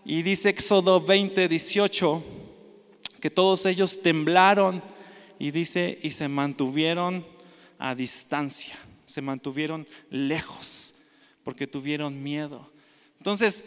y 0.06 0.22
dice 0.24 0.50
Éxodo 0.50 1.00
20, 1.00 1.48
18, 1.48 2.24
que 3.20 3.30
todos 3.30 3.66
ellos 3.66 4.02
temblaron, 4.02 4.84
y 5.40 5.52
dice, 5.52 6.00
y 6.02 6.12
se 6.12 6.28
mantuvieron 6.28 7.26
a 7.78 7.96
distancia, 7.96 8.76
se 9.06 9.22
mantuvieron 9.22 9.88
lejos, 10.10 10.96
porque 11.44 11.68
tuvieron 11.68 12.22
miedo. 12.24 12.72
Entonces, 13.18 13.64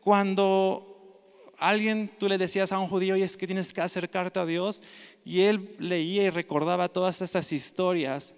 cuando 0.00 1.52
alguien 1.58 2.10
tú 2.18 2.28
le 2.28 2.38
decías 2.38 2.72
a 2.72 2.78
un 2.78 2.86
judío, 2.86 3.16
y 3.16 3.22
es 3.22 3.36
que 3.36 3.46
tienes 3.46 3.72
que 3.72 3.80
acercarte 3.80 4.38
a 4.40 4.46
Dios, 4.46 4.82
y 5.24 5.42
él 5.42 5.76
leía 5.78 6.24
y 6.24 6.30
recordaba 6.30 6.88
todas 6.88 7.20
esas 7.22 7.52
historias, 7.52 8.34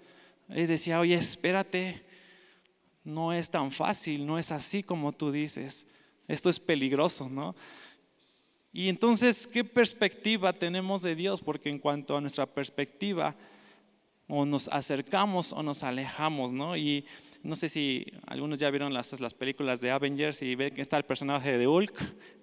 él 0.49 0.67
decía, 0.67 0.99
oye, 0.99 1.15
espérate, 1.15 2.03
no 3.03 3.33
es 3.33 3.49
tan 3.49 3.71
fácil, 3.71 4.25
no 4.25 4.37
es 4.37 4.51
así 4.51 4.83
como 4.83 5.11
tú 5.13 5.31
dices, 5.31 5.87
esto 6.27 6.49
es 6.49 6.59
peligroso, 6.59 7.29
¿no? 7.29 7.55
Y 8.71 8.89
entonces, 8.89 9.45
¿qué 9.45 9.63
perspectiva 9.63 10.51
tenemos 10.51 11.01
de 11.01 11.15
Dios? 11.15 11.41
Porque 11.41 11.69
en 11.69 11.79
cuanto 11.79 12.17
a 12.17 12.21
nuestra 12.21 12.45
perspectiva, 12.45 13.35
o 14.27 14.45
nos 14.45 14.67
acercamos 14.69 15.53
o 15.53 15.61
nos 15.61 15.83
alejamos, 15.83 16.51
¿no? 16.51 16.75
Y 16.75 17.05
no 17.43 17.57
sé 17.57 17.67
si 17.67 18.05
algunos 18.25 18.57
ya 18.57 18.69
vieron 18.69 18.93
las, 18.93 19.19
las 19.19 19.33
películas 19.33 19.81
de 19.81 19.91
Avengers 19.91 20.41
y 20.41 20.55
ven 20.55 20.73
que 20.73 20.81
está 20.81 20.95
el 20.95 21.03
personaje 21.03 21.57
de 21.57 21.67
Hulk, 21.67 21.93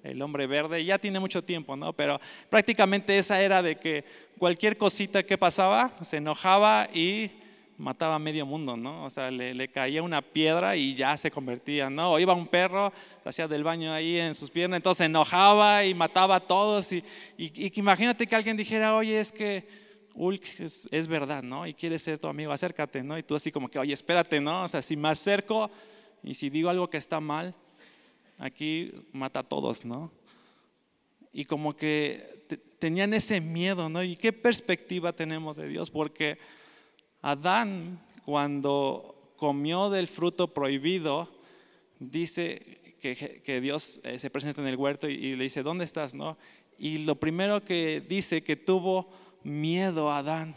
el 0.03 0.21
hombre 0.21 0.47
verde, 0.47 0.85
ya 0.85 0.99
tiene 0.99 1.19
mucho 1.19 1.43
tiempo, 1.43 1.75
¿no? 1.75 1.95
Pero 1.95 2.21
prácticamente 2.51 3.17
esa 3.17 3.41
era 3.41 3.63
de 3.63 3.77
que 3.77 4.05
cualquier 4.39 4.77
cosita 4.77 5.23
que 5.23 5.39
pasaba 5.39 5.97
se 6.03 6.19
enojaba 6.19 6.89
y 6.93 7.31
mataba 7.79 8.17
a 8.17 8.19
medio 8.19 8.45
mundo, 8.45 8.77
¿no? 8.77 9.05
O 9.05 9.11
sea, 9.11 9.31
le, 9.31 9.69
caía 9.69 10.03
una 10.03 10.21
piedra 10.21 10.77
y 10.77 10.95
ya 10.95 11.17
se 11.17 11.31
convertía, 11.31 11.89
¿no? 11.89 12.13
O 12.13 12.19
iba 12.19 12.35
un 12.35 12.47
perro, 12.47 12.93
hacía 13.25 13.49
del 13.49 13.65
baño 13.65 13.95
ahí 13.95 14.19
en 14.19 14.35
sus 14.35 14.51
piernas, 14.51 14.77
entonces 14.77 14.99
se 14.99 15.05
enojaba 15.07 15.83
y 15.85 15.95
mataba 15.95 16.37
a 16.37 16.41
todos. 16.41 16.93
Y, 16.93 17.03
y, 17.39 17.73
imagínate 17.81 18.27
que 18.27 18.37
alguien 18.37 18.57
dijera, 18.57 18.95
oye, 18.95 19.19
es 19.19 19.33
que 19.33 19.67
Hulk 20.15 20.61
es, 20.61 20.89
es, 20.91 21.07
verdad, 21.07 21.43
¿no? 21.43 21.67
Y 21.67 21.75
quiere 21.75 21.99
ser 21.99 22.19
tu 22.19 22.29
amigo, 22.29 22.53
acércate, 22.53 23.03
¿no? 23.03 23.17
Y 23.19 23.23
tú 23.23 23.35
así 23.35 23.51
como 23.53 23.69
que, 23.69 23.79
oye, 23.79 23.93
espérate, 23.93 24.41
¿no? 24.41 24.65
O 24.65 24.69
sea, 24.69 24.83
si 24.83 24.97
me 24.97 25.09
acerco 25.09 25.71
y 26.23 26.35
si 26.35 26.51
digo 26.51 26.71
algo 26.71 26.91
que 26.91 26.99
está 26.99 27.21
mal, 27.21 27.55
aquí 28.39 28.93
mata 29.13 29.41
a 29.41 29.49
todos, 29.49 29.85
¿no? 29.85 30.11
Y 31.33 31.45
como 31.45 31.77
que 31.77 32.47
tenían 32.79 33.15
ese 33.15 33.41
miedo, 33.41 33.89
¿no? 33.89 34.03
¿Y 34.03 34.17
qué 34.17 34.33
perspectiva 34.33 35.13
tenemos 35.13 35.57
de 35.57 35.69
Dios? 35.69 35.91
Porque 35.91 36.39
Adán, 37.23 38.01
cuando 38.25 39.35
comió 39.37 39.91
del 39.91 40.07
fruto 40.07 40.53
prohibido, 40.53 41.29
dice 41.99 42.81
que, 43.01 43.61
Dios 43.61 44.01
eh, 44.05 44.19
se 44.19 44.31
presenta 44.31 44.61
en 44.61 44.69
el 44.69 44.77
huerto 44.77 45.09
y, 45.09 45.37
le 45.37 45.45
dice, 45.45 45.63
¿dónde 45.63 45.85
estás? 45.85 46.15
No? 46.15 46.37
Y 46.79 46.99
lo 46.99 47.15
primero 47.17 47.65
que 47.65 48.03
dice 48.07 48.43
que 48.43 48.57
tuvo 48.57 49.11
miedo 49.43 50.11
Adán. 50.11 50.55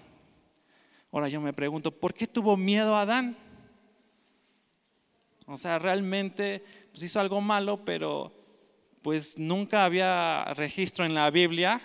Ahora 1.12 1.30
yo 1.30 1.42
me 1.42 1.54
pregunto, 1.54 1.92
¿por 1.92 2.14
qué 2.14 2.28
tuvo 2.28 2.58
miedo 2.58 2.96
Adán? 2.96 3.38
O 5.46 5.58
sea, 5.58 5.80
realmente 5.80 6.64
pues 6.92 7.04
hizo 7.04 7.20
algo 7.20 7.42
malo, 7.42 7.84
pero 7.86 8.32
pues 9.02 9.38
nunca 9.38 9.86
había 9.86 10.46
registro 10.56 11.06
en 11.06 11.14
la 11.14 11.30
Biblia 11.30 11.82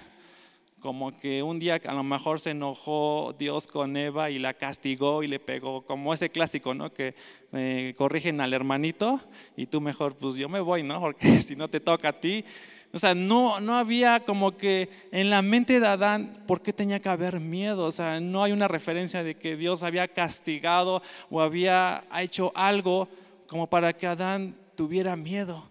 como 0.80 1.18
que 1.18 1.42
un 1.42 1.58
día 1.58 1.80
a 1.86 1.94
lo 1.94 2.04
mejor 2.04 2.40
se 2.40 2.50
enojó 2.50 3.34
Dios 3.38 3.66
con 3.66 3.96
Eva 3.96 4.30
y 4.30 4.38
la 4.38 4.54
castigó 4.54 5.22
y 5.22 5.28
le 5.28 5.40
pegó, 5.40 5.82
como 5.82 6.14
ese 6.14 6.30
clásico, 6.30 6.74
¿no? 6.74 6.92
Que 6.92 7.14
eh, 7.52 7.94
corrigen 7.96 8.40
al 8.40 8.54
hermanito 8.54 9.20
y 9.56 9.66
tú 9.66 9.80
mejor, 9.80 10.16
pues 10.16 10.36
yo 10.36 10.48
me 10.48 10.60
voy, 10.60 10.82
¿no? 10.82 11.00
Porque 11.00 11.42
si 11.42 11.56
no 11.56 11.68
te 11.68 11.80
toca 11.80 12.10
a 12.10 12.20
ti. 12.20 12.44
O 12.92 12.98
sea, 12.98 13.14
no, 13.14 13.60
no 13.60 13.76
había 13.76 14.24
como 14.24 14.56
que 14.56 14.88
en 15.12 15.28
la 15.28 15.42
mente 15.42 15.78
de 15.78 15.86
Adán, 15.86 16.44
¿por 16.46 16.62
qué 16.62 16.72
tenía 16.72 17.00
que 17.00 17.08
haber 17.08 17.38
miedo? 17.38 17.84
O 17.84 17.92
sea, 17.92 18.18
no 18.18 18.42
hay 18.42 18.52
una 18.52 18.66
referencia 18.66 19.22
de 19.22 19.34
que 19.34 19.56
Dios 19.56 19.82
había 19.82 20.08
castigado 20.08 21.02
o 21.28 21.40
había 21.40 22.04
hecho 22.18 22.50
algo 22.54 23.08
como 23.46 23.68
para 23.68 23.92
que 23.92 24.06
Adán 24.06 24.56
tuviera 24.74 25.16
miedo. 25.16 25.68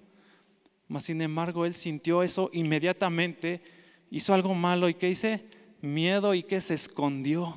Mas, 0.88 1.06
sin 1.06 1.22
embargo, 1.22 1.66
él 1.66 1.74
sintió 1.74 2.24
eso 2.24 2.50
inmediatamente 2.54 3.62
hizo 4.10 4.34
algo 4.34 4.54
malo 4.54 4.90
y 4.90 4.94
¿qué 4.94 5.10
hice? 5.10 5.46
Miedo 5.82 6.34
y 6.34 6.44
que 6.44 6.62
se 6.62 6.74
escondió. 6.74 7.56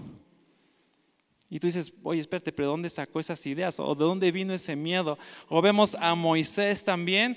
Y 1.48 1.58
tú 1.58 1.66
dices, 1.66 1.92
oye, 2.02 2.20
espérate, 2.20 2.52
pero 2.52 2.68
¿dónde 2.68 2.88
sacó 2.88 3.18
esas 3.18 3.44
ideas? 3.46 3.80
¿O 3.80 3.94
de 3.94 4.04
dónde 4.04 4.30
vino 4.30 4.54
ese 4.54 4.76
miedo? 4.76 5.18
O 5.48 5.60
vemos 5.60 5.96
a 5.98 6.14
Moisés 6.14 6.84
también, 6.84 7.36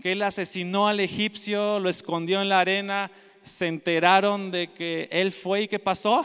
que 0.00 0.12
él 0.12 0.22
asesinó 0.22 0.88
al 0.88 1.00
egipcio, 1.00 1.80
lo 1.80 1.88
escondió 1.88 2.40
en 2.40 2.48
la 2.48 2.60
arena, 2.60 3.10
se 3.42 3.66
enteraron 3.66 4.50
de 4.50 4.72
que 4.72 5.08
él 5.10 5.32
fue 5.32 5.62
y 5.62 5.68
¿qué 5.68 5.78
pasó? 5.78 6.24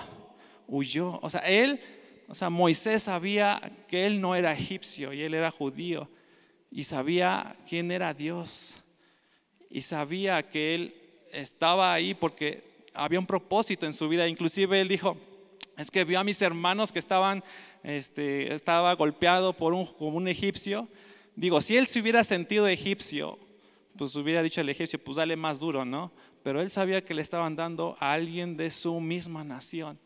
Huyó. 0.68 1.20
O 1.22 1.30
sea, 1.30 1.42
él, 1.42 1.80
o 2.28 2.36
sea, 2.36 2.50
Moisés 2.50 3.04
sabía 3.04 3.62
que 3.88 4.06
él 4.06 4.22
no 4.22 4.36
era 4.36 4.54
egipcio 4.54 5.14
y 5.14 5.24
él 5.24 5.34
era 5.34 5.50
judío. 5.50 6.10
Y 6.70 6.84
sabía 6.84 7.56
quién 7.68 7.92
era 7.92 8.14
Dios. 8.14 8.78
Y 9.70 9.82
sabía 9.82 10.44
que 10.44 10.76
él 10.76 10.96
estaba 11.32 11.94
ahí 11.94 12.14
porque 12.14 12.88
había 12.94 13.20
un 13.20 13.26
propósito 13.26 13.86
en 13.86 13.94
su 13.94 14.08
vida. 14.08 14.28
Inclusive 14.28 14.82
él 14.82 14.88
dijo, 14.88 15.18
es 15.78 15.90
que 15.90 16.04
vio 16.04 16.20
a 16.20 16.24
mis 16.24 16.42
hermanos 16.42 16.92
que 16.92 17.00
estaban, 17.00 17.44
este, 17.84 18.54
estaba 18.54 18.94
golpeado 18.94 19.54
por 19.54 19.74
un, 19.74 19.90
un 20.00 20.28
egipcio. 20.28 20.88
Digo, 21.36 21.62
si 21.62 21.78
él 21.78 21.88
se 21.88 22.00
hubiera 22.00 22.24
sentido 22.24 22.68
egipcio, 22.68 23.40
pues 23.98 24.16
hubiera 24.16 24.42
dicho 24.44 24.62
al 24.62 24.70
egipcio, 24.70 25.04
pues 25.04 25.18
dale 25.18 25.36
más 25.36 25.60
duro, 25.60 25.86
¿no? 25.86 26.12
Pero 26.44 26.62
él 26.62 26.70
sabía 26.70 27.04
que 27.04 27.14
le 27.14 27.22
estaban 27.22 27.56
dando 27.56 27.96
a 28.00 28.14
alguien 28.14 28.58
de 28.58 28.72
su 28.72 29.00
misma 29.00 29.44
nación. 29.44 30.00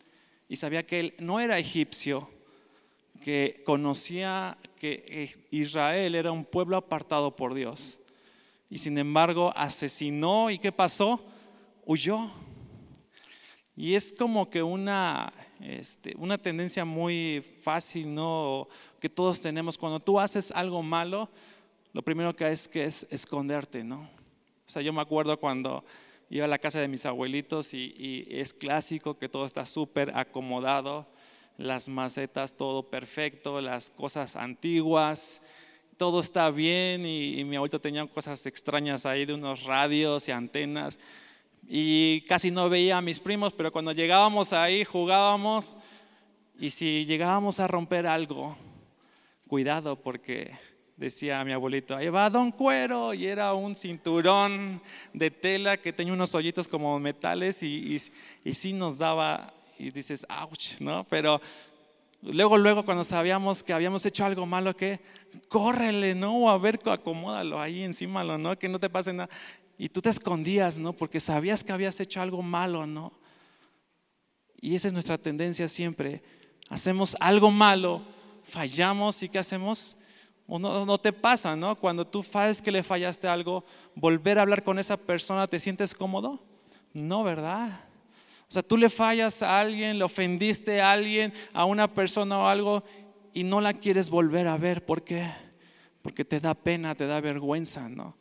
Y 0.50 0.58
sabía 0.58 0.86
que 0.86 1.00
él 1.00 1.13
no 1.20 1.39
era 1.39 1.58
egipcio, 1.58 2.29
que 3.24 3.63
conocía 3.65 4.58
que 4.79 5.29
Israel 5.51 6.15
era 6.15 6.32
un 6.32 6.46
pueblo 6.46 6.77
apartado 6.77 7.36
por 7.36 7.53
Dios 7.53 8.00
y 8.70 8.77
sin 8.77 8.98
embargo 8.98 9.53
asesinó 9.56 10.50
y 10.50 10.60
¿qué 10.60 10.72
pasó? 10.72 11.24
Huyó. 11.86 12.29
Y 13.75 13.94
es 13.94 14.13
como 14.17 14.50
que 14.50 14.62
una, 14.62 15.32
este, 15.62 16.15
una 16.17 16.38
tendencia 16.38 16.84
muy 16.84 17.46
fácil, 17.62 18.13
¿no? 18.13 18.67
Que 19.00 19.08
todos 19.08 19.39
tenemos. 19.39 19.77
Cuando 19.77 20.00
tú 20.00 20.20
haces 20.20 20.51
algo 20.51 20.82
malo, 20.82 21.29
lo 21.98 22.04
primero 22.04 22.36
que 22.36 22.51
es 22.51 22.68
que 22.68 22.84
es 22.84 23.08
esconderte, 23.10 23.84
¿no? 23.84 24.01
O 24.68 24.70
sea, 24.70 24.84
yo 24.84 24.94
me 24.94 25.01
acuerdo 25.01 25.39
cuando 25.39 25.84
iba 26.30 26.46
a 26.46 26.48
la 26.48 26.60
casa 26.60 26.80
de 26.80 26.88
mis 26.88 27.08
abuelitos 27.08 27.74
y, 27.74 28.27
es 28.30 28.54
clásico 28.54 29.18
que 29.18 29.27
todo 29.27 29.48
está 29.48 29.66
súper 29.66 30.16
acomodado, 30.16 31.08
las 31.58 31.89
macetas 31.89 32.56
todo 32.56 32.84
perfecto, 32.84 33.62
las 33.62 33.89
cosas 33.89 34.36
antiguas, 34.36 35.42
todo 35.98 36.20
está 36.20 36.51
bien 36.51 37.04
y, 37.04 37.44
mi 37.46 37.56
abuelito 37.56 37.82
tenía 37.82 38.06
cosas 38.06 38.46
extrañas 38.46 39.08
ahí 39.08 39.25
de 39.25 39.34
unos 39.34 39.63
radios 39.63 40.27
y 40.27 40.32
antenas 40.32 41.00
y 41.68 42.22
casi 42.27 42.51
no 42.51 42.70
veía 42.70 42.98
a 42.98 43.01
mis 43.01 43.20
primos, 43.20 43.54
pero 43.54 43.72
cuando 43.72 43.92
llegábamos 43.92 44.54
ahí 44.54 44.84
jugábamos 44.84 45.80
y 46.60 46.70
si 46.70 47.06
llegábamos 47.06 47.60
a 47.60 47.66
romper 47.66 48.06
algo, 48.06 48.56
cuidado 49.48 49.96
porque 49.96 50.76
decía 50.98 51.44
mi 51.46 51.54
abuelito, 51.54 51.96
ahí 51.96 52.10
va 52.10 52.30
Don 52.30 52.51
Cuero 52.51 53.13
y 53.13 53.27
era 53.27 53.54
un 53.54 53.75
cinturón 53.75 54.82
de 55.13 55.30
tela 55.32 55.77
que 55.77 55.94
tenía 55.94 56.12
unos 56.12 56.34
hoyitos 56.34 56.68
como 56.68 57.00
metales 57.00 57.62
y, 57.62 58.01
y, 58.44 58.54
sí 58.54 58.74
nos 58.74 58.98
daba 58.98 59.54
y 59.77 59.92
dices, 59.92 60.25
ouch, 60.30 60.82
¿no? 60.82 61.06
Pero 61.06 61.39
Luego, 62.24 62.58
luego, 62.58 62.84
cuando 62.84 63.04
sabíamos 63.04 63.62
que 63.62 63.74
habíamos 63.74 64.04
hecho 64.04 64.25
algo 64.25 64.48
malo, 64.48 64.75
que 64.75 65.00
córrele, 65.50 66.16
¿no? 66.16 66.50
A 66.50 66.58
ver, 66.58 66.80
acomódalo 66.86 67.62
ahí 67.62 67.84
encima, 67.84 68.24
¿no? 68.24 68.58
Que 68.58 68.68
no 68.68 68.80
te 68.80 68.89
pase 68.89 69.13
nada. 69.13 69.30
Y 69.77 69.89
tú 69.89 70.01
te 70.01 70.10
escondías, 70.10 70.80
¿no? 70.80 70.94
Porque 70.94 71.20
sabías 71.20 71.63
que 71.63 71.72
habías 71.72 72.00
hecho 72.00 72.20
algo 72.20 72.42
malo, 72.42 72.88
¿no? 72.88 73.13
Y 74.60 74.74
esa 74.74 74.88
es 74.88 74.94
nuestra 74.94 75.20
tendencia 75.20 75.68
siempre. 75.68 76.24
Hacemos 76.70 77.16
algo 77.20 77.51
malo, 77.51 78.01
fallamos 78.44 79.22
y 79.22 79.30
¿qué 79.30 79.38
hacemos? 79.38 79.96
No 80.48 80.98
te 80.98 81.12
pasa, 81.12 81.56
¿no? 81.56 81.75
Cuando 81.75 82.08
tú 82.08 82.24
sabes 82.24 82.62
que 82.62 82.72
le 82.72 82.84
fallaste 82.84 83.27
algo, 83.27 83.66
volver 83.96 84.39
a 84.39 84.44
hablar 84.44 84.63
con 84.63 84.80
esa 84.80 84.96
persona, 84.96 85.48
¿te 85.48 85.60
sientes 85.60 85.94
cómodo? 85.94 86.42
No, 86.94 87.24
¿verdad? 87.24 87.82
O 88.50 88.51
sea, 88.51 88.63
tú 88.63 88.77
le 88.77 88.89
fallas 88.89 89.44
a 89.44 89.60
alguien, 89.60 89.98
le 89.98 90.06
ofendiste 90.06 90.80
a 90.82 90.94
alguien, 90.94 91.34
a 91.54 91.66
una 91.66 91.94
persona 91.94 92.39
o 92.39 92.48
algo, 92.48 92.84
y 93.34 93.44
no 93.44 93.60
la 93.60 93.74
quieres 93.74 94.10
volver 94.10 94.48
a 94.48 94.58
ver. 94.58 94.86
¿Por 94.86 95.04
qué? 95.04 95.30
Porque 96.01 96.24
te 96.24 96.39
da 96.39 96.54
pena, 96.54 96.96
te 96.96 97.08
da 97.08 97.20
vergüenza, 97.20 97.89
¿no? 97.89 98.16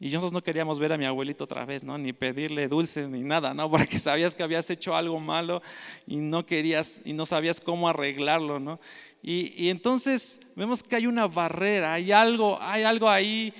Y 0.00 0.06
nosotros 0.06 0.32
no 0.32 0.42
queríamos 0.42 0.78
ver 0.78 0.92
a 0.92 0.98
mi 0.98 1.04
abuelito 1.04 1.44
otra 1.44 1.64
vez, 1.64 1.82
¿no? 1.82 1.96
Ni 1.96 2.12
pedirle 2.12 2.68
dulces 2.68 3.08
ni 3.08 3.22
nada, 3.22 3.54
¿no? 3.54 3.70
Porque 3.70 3.98
sabías 3.98 4.34
que 4.34 4.42
habías 4.42 4.68
hecho 4.70 4.94
algo 4.94 5.20
malo 5.20 5.62
y 6.06 6.16
no 6.16 6.44
querías 6.44 7.00
y 7.04 7.12
no 7.12 7.26
sabías 7.26 7.60
cómo 7.60 7.88
arreglarlo, 7.88 8.60
¿no? 8.60 8.80
Y, 9.22 9.54
y 9.56 9.70
entonces 9.70 10.40
vemos 10.56 10.82
que 10.82 10.96
hay 10.96 11.06
una 11.06 11.26
barrera, 11.26 11.94
hay 11.94 12.12
algo, 12.12 12.58
hay 12.60 12.82
algo 12.82 13.08
ahí 13.08 13.54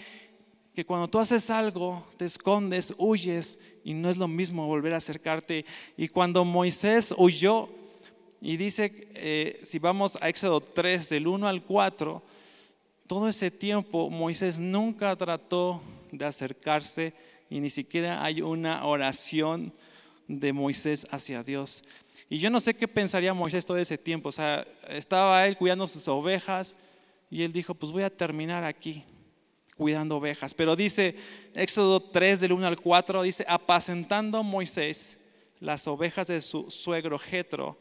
que 0.74 0.84
cuando 0.84 1.08
tú 1.08 1.20
haces 1.20 1.50
algo, 1.50 2.06
te 2.16 2.24
escondes, 2.24 2.92
huyes 2.98 3.60
y 3.84 3.94
no 3.94 4.10
es 4.10 4.16
lo 4.16 4.28
mismo 4.28 4.66
volver 4.66 4.92
a 4.94 4.98
acercarte. 4.98 5.64
Y 5.96 6.08
cuando 6.08 6.44
Moisés 6.44 7.14
huyó, 7.16 7.68
y 8.46 8.58
dice, 8.58 9.08
eh, 9.14 9.58
si 9.62 9.78
vamos 9.78 10.18
a 10.20 10.28
Éxodo 10.28 10.60
3, 10.60 11.08
del 11.08 11.28
1 11.28 11.48
al 11.48 11.62
4, 11.62 12.22
todo 13.06 13.26
ese 13.26 13.50
tiempo 13.50 14.10
Moisés 14.10 14.60
nunca 14.60 15.16
trató 15.16 15.80
de 16.18 16.24
acercarse 16.24 17.14
y 17.50 17.60
ni 17.60 17.70
siquiera 17.70 18.24
hay 18.24 18.42
una 18.42 18.84
oración 18.86 19.72
de 20.26 20.52
Moisés 20.52 21.06
hacia 21.10 21.42
Dios. 21.42 21.82
Y 22.28 22.38
yo 22.38 22.50
no 22.50 22.60
sé 22.60 22.74
qué 22.74 22.88
pensaría 22.88 23.34
Moisés 23.34 23.66
todo 23.66 23.76
ese 23.76 23.98
tiempo. 23.98 24.30
O 24.30 24.32
sea, 24.32 24.66
estaba 24.88 25.46
él 25.46 25.56
cuidando 25.56 25.86
sus 25.86 26.08
ovejas 26.08 26.76
y 27.30 27.42
él 27.42 27.52
dijo, 27.52 27.74
pues 27.74 27.92
voy 27.92 28.02
a 28.02 28.10
terminar 28.10 28.64
aquí 28.64 29.04
cuidando 29.76 30.16
ovejas. 30.16 30.54
Pero 30.54 30.76
dice 30.76 31.16
Éxodo 31.54 32.00
3 32.00 32.40
del 32.40 32.52
1 32.52 32.66
al 32.66 32.80
4, 32.80 33.22
dice, 33.22 33.44
apacentando 33.48 34.42
Moisés 34.42 35.18
las 35.60 35.86
ovejas 35.86 36.26
de 36.26 36.40
su 36.40 36.70
suegro 36.70 37.18
Jetro 37.18 37.78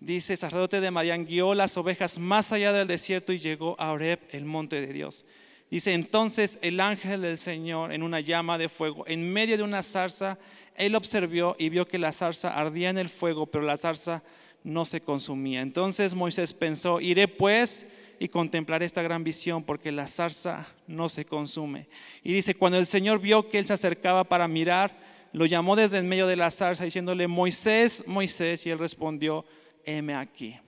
dice, 0.00 0.36
sacerdote 0.36 0.80
de 0.80 0.90
Madián 0.90 1.26
guió 1.26 1.54
las 1.54 1.76
ovejas 1.76 2.18
más 2.18 2.52
allá 2.52 2.72
del 2.72 2.88
desierto 2.88 3.32
y 3.32 3.38
llegó 3.38 3.76
a 3.78 3.92
Oreb, 3.92 4.20
el 4.30 4.44
monte 4.44 4.80
de 4.80 4.92
Dios. 4.92 5.24
Dice, 5.70 5.94
entonces 5.94 6.58
el 6.62 6.80
ángel 6.80 7.22
del 7.22 7.38
Señor 7.38 7.92
en 7.92 8.02
una 8.02 8.20
llama 8.20 8.58
de 8.58 8.68
fuego, 8.68 9.04
en 9.06 9.32
medio 9.32 9.56
de 9.56 9.62
una 9.62 9.84
zarza, 9.84 10.36
él 10.74 10.96
observó 10.96 11.54
y 11.58 11.68
vio 11.68 11.86
que 11.86 11.98
la 11.98 12.12
zarza 12.12 12.52
ardía 12.58 12.90
en 12.90 12.98
el 12.98 13.08
fuego, 13.08 13.46
pero 13.46 13.64
la 13.64 13.76
zarza 13.76 14.22
no 14.64 14.84
se 14.84 15.00
consumía. 15.00 15.60
Entonces 15.60 16.14
Moisés 16.14 16.52
pensó, 16.52 17.00
iré 17.00 17.28
pues 17.28 17.86
y 18.18 18.28
contemplaré 18.28 18.84
esta 18.84 19.00
gran 19.00 19.24
visión, 19.24 19.62
porque 19.62 19.92
la 19.92 20.06
zarza 20.06 20.66
no 20.86 21.08
se 21.08 21.24
consume. 21.24 21.88
Y 22.22 22.34
dice, 22.34 22.54
cuando 22.54 22.78
el 22.78 22.86
Señor 22.86 23.20
vio 23.20 23.48
que 23.48 23.58
él 23.58 23.66
se 23.66 23.72
acercaba 23.72 24.24
para 24.24 24.48
mirar, 24.48 24.98
lo 25.32 25.46
llamó 25.46 25.76
desde 25.76 25.98
en 25.98 26.08
medio 26.08 26.26
de 26.26 26.36
la 26.36 26.50
zarza, 26.50 26.84
diciéndole, 26.84 27.28
Moisés, 27.28 28.04
Moisés, 28.06 28.66
y 28.66 28.70
él 28.70 28.78
respondió, 28.78 29.46
heme 29.84 30.14
aquí. 30.14 30.58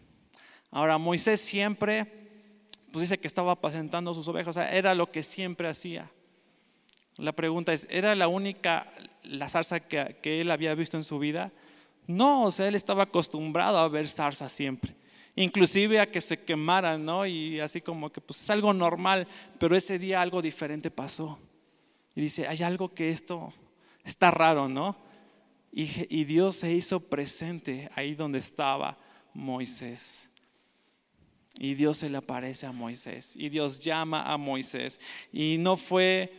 Ahora, 0.71 0.97
Moisés 0.97 1.41
siempre, 1.41 2.22
pues 2.93 3.03
dice 3.03 3.19
que 3.19 3.27
estaba 3.27 3.53
apacentando 3.53 4.15
sus 4.15 4.29
ovejas, 4.29 4.57
o 4.57 4.61
sea, 4.61 4.71
era 4.73 4.95
lo 4.95 5.11
que 5.11 5.23
siempre 5.23 5.69
hacía. 5.69 6.11
La 7.17 7.33
pregunta 7.33 7.73
es, 7.73 7.87
¿era 7.91 8.15
la 8.15 8.29
única 8.29 8.87
la 9.23 9.49
zarza 9.49 9.81
que, 9.81 10.17
él 10.41 10.51
había 10.51 10.75
visto 10.75 10.97
en 10.97 11.05
su 11.05 11.19
vida? 11.19 11.53
No, 12.07 12.45
o 12.45 12.51
sea, 12.51 12.69
él 12.69 12.75
estaba 12.75 13.05
acostumbrado 13.05 13.79
a 13.79 13.89
ver 13.89 14.09
zarza 14.09 14.49
siempre 14.49 14.95
inclusive 15.35 15.99
a 15.99 16.11
que 16.11 16.21
se 16.21 16.45
quemaran, 16.45 17.07
¿no? 17.07 17.25
Y 17.25 17.59
así 17.59 17.81
como 17.81 18.13
que 18.13 18.21
pues 18.21 18.43
es 18.43 18.51
algo 18.51 18.75
normal, 18.75 19.27
pero 19.59 19.75
ese 19.75 19.99
día 19.99 20.21
algo 20.21 20.43
diferente 20.43 20.91
pasó. 20.91 21.39
Y 22.15 22.21
dice, 22.21 22.47
hay 22.47 22.63
algo 22.63 22.93
que 22.93 23.09
esto 23.09 23.51
está 24.05 24.31
raro, 24.31 24.69
¿no? 24.69 24.95
Y, 25.73 26.25
Dios 26.25 26.57
se 26.57 26.71
hizo 26.71 27.01
presente 27.01 27.91
ahí 27.95 28.15
donde 28.15 28.39
estaba 28.39 28.99
Moisés. 29.33 30.29
Y 31.59 31.75
Dios 31.75 31.99
se 31.99 32.11
le 32.11 32.19
aparece 32.19 32.67
a 32.67 32.73
Moisés. 32.73 33.35
Y 33.37 33.49
Dios 33.49 33.81
llama 33.81 34.23
a 34.23 34.37
Moisés. 34.37 35.01
Y 35.33 35.57
no 35.59 35.77
fue 35.77 36.33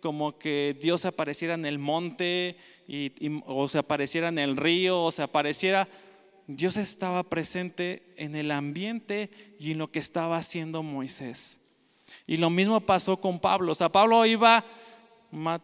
como 0.00 0.38
que 0.38 0.76
Dios 0.80 1.04
apareciera 1.04 1.54
en 1.54 1.66
el 1.66 1.78
monte 1.78 2.56
o 3.46 3.68
se 3.68 3.78
apareciera 3.78 4.28
en 4.28 4.38
el 4.38 4.56
río 4.56 5.02
o 5.02 5.12
se 5.12 5.22
apareciera. 5.22 5.88
Dios 6.46 6.76
estaba 6.76 7.22
presente 7.22 8.02
en 8.16 8.34
el 8.34 8.50
ambiente 8.50 9.30
y 9.58 9.72
en 9.72 9.78
lo 9.78 9.90
que 9.90 9.98
estaba 10.00 10.36
haciendo 10.36 10.82
Moisés. 10.82 11.60
Y 12.26 12.38
lo 12.38 12.50
mismo 12.50 12.80
pasó 12.80 13.18
con 13.18 13.38
Pablo. 13.38 13.72
O 13.72 13.74
sea, 13.74 13.90
Pablo 13.90 14.26
iba 14.26 14.64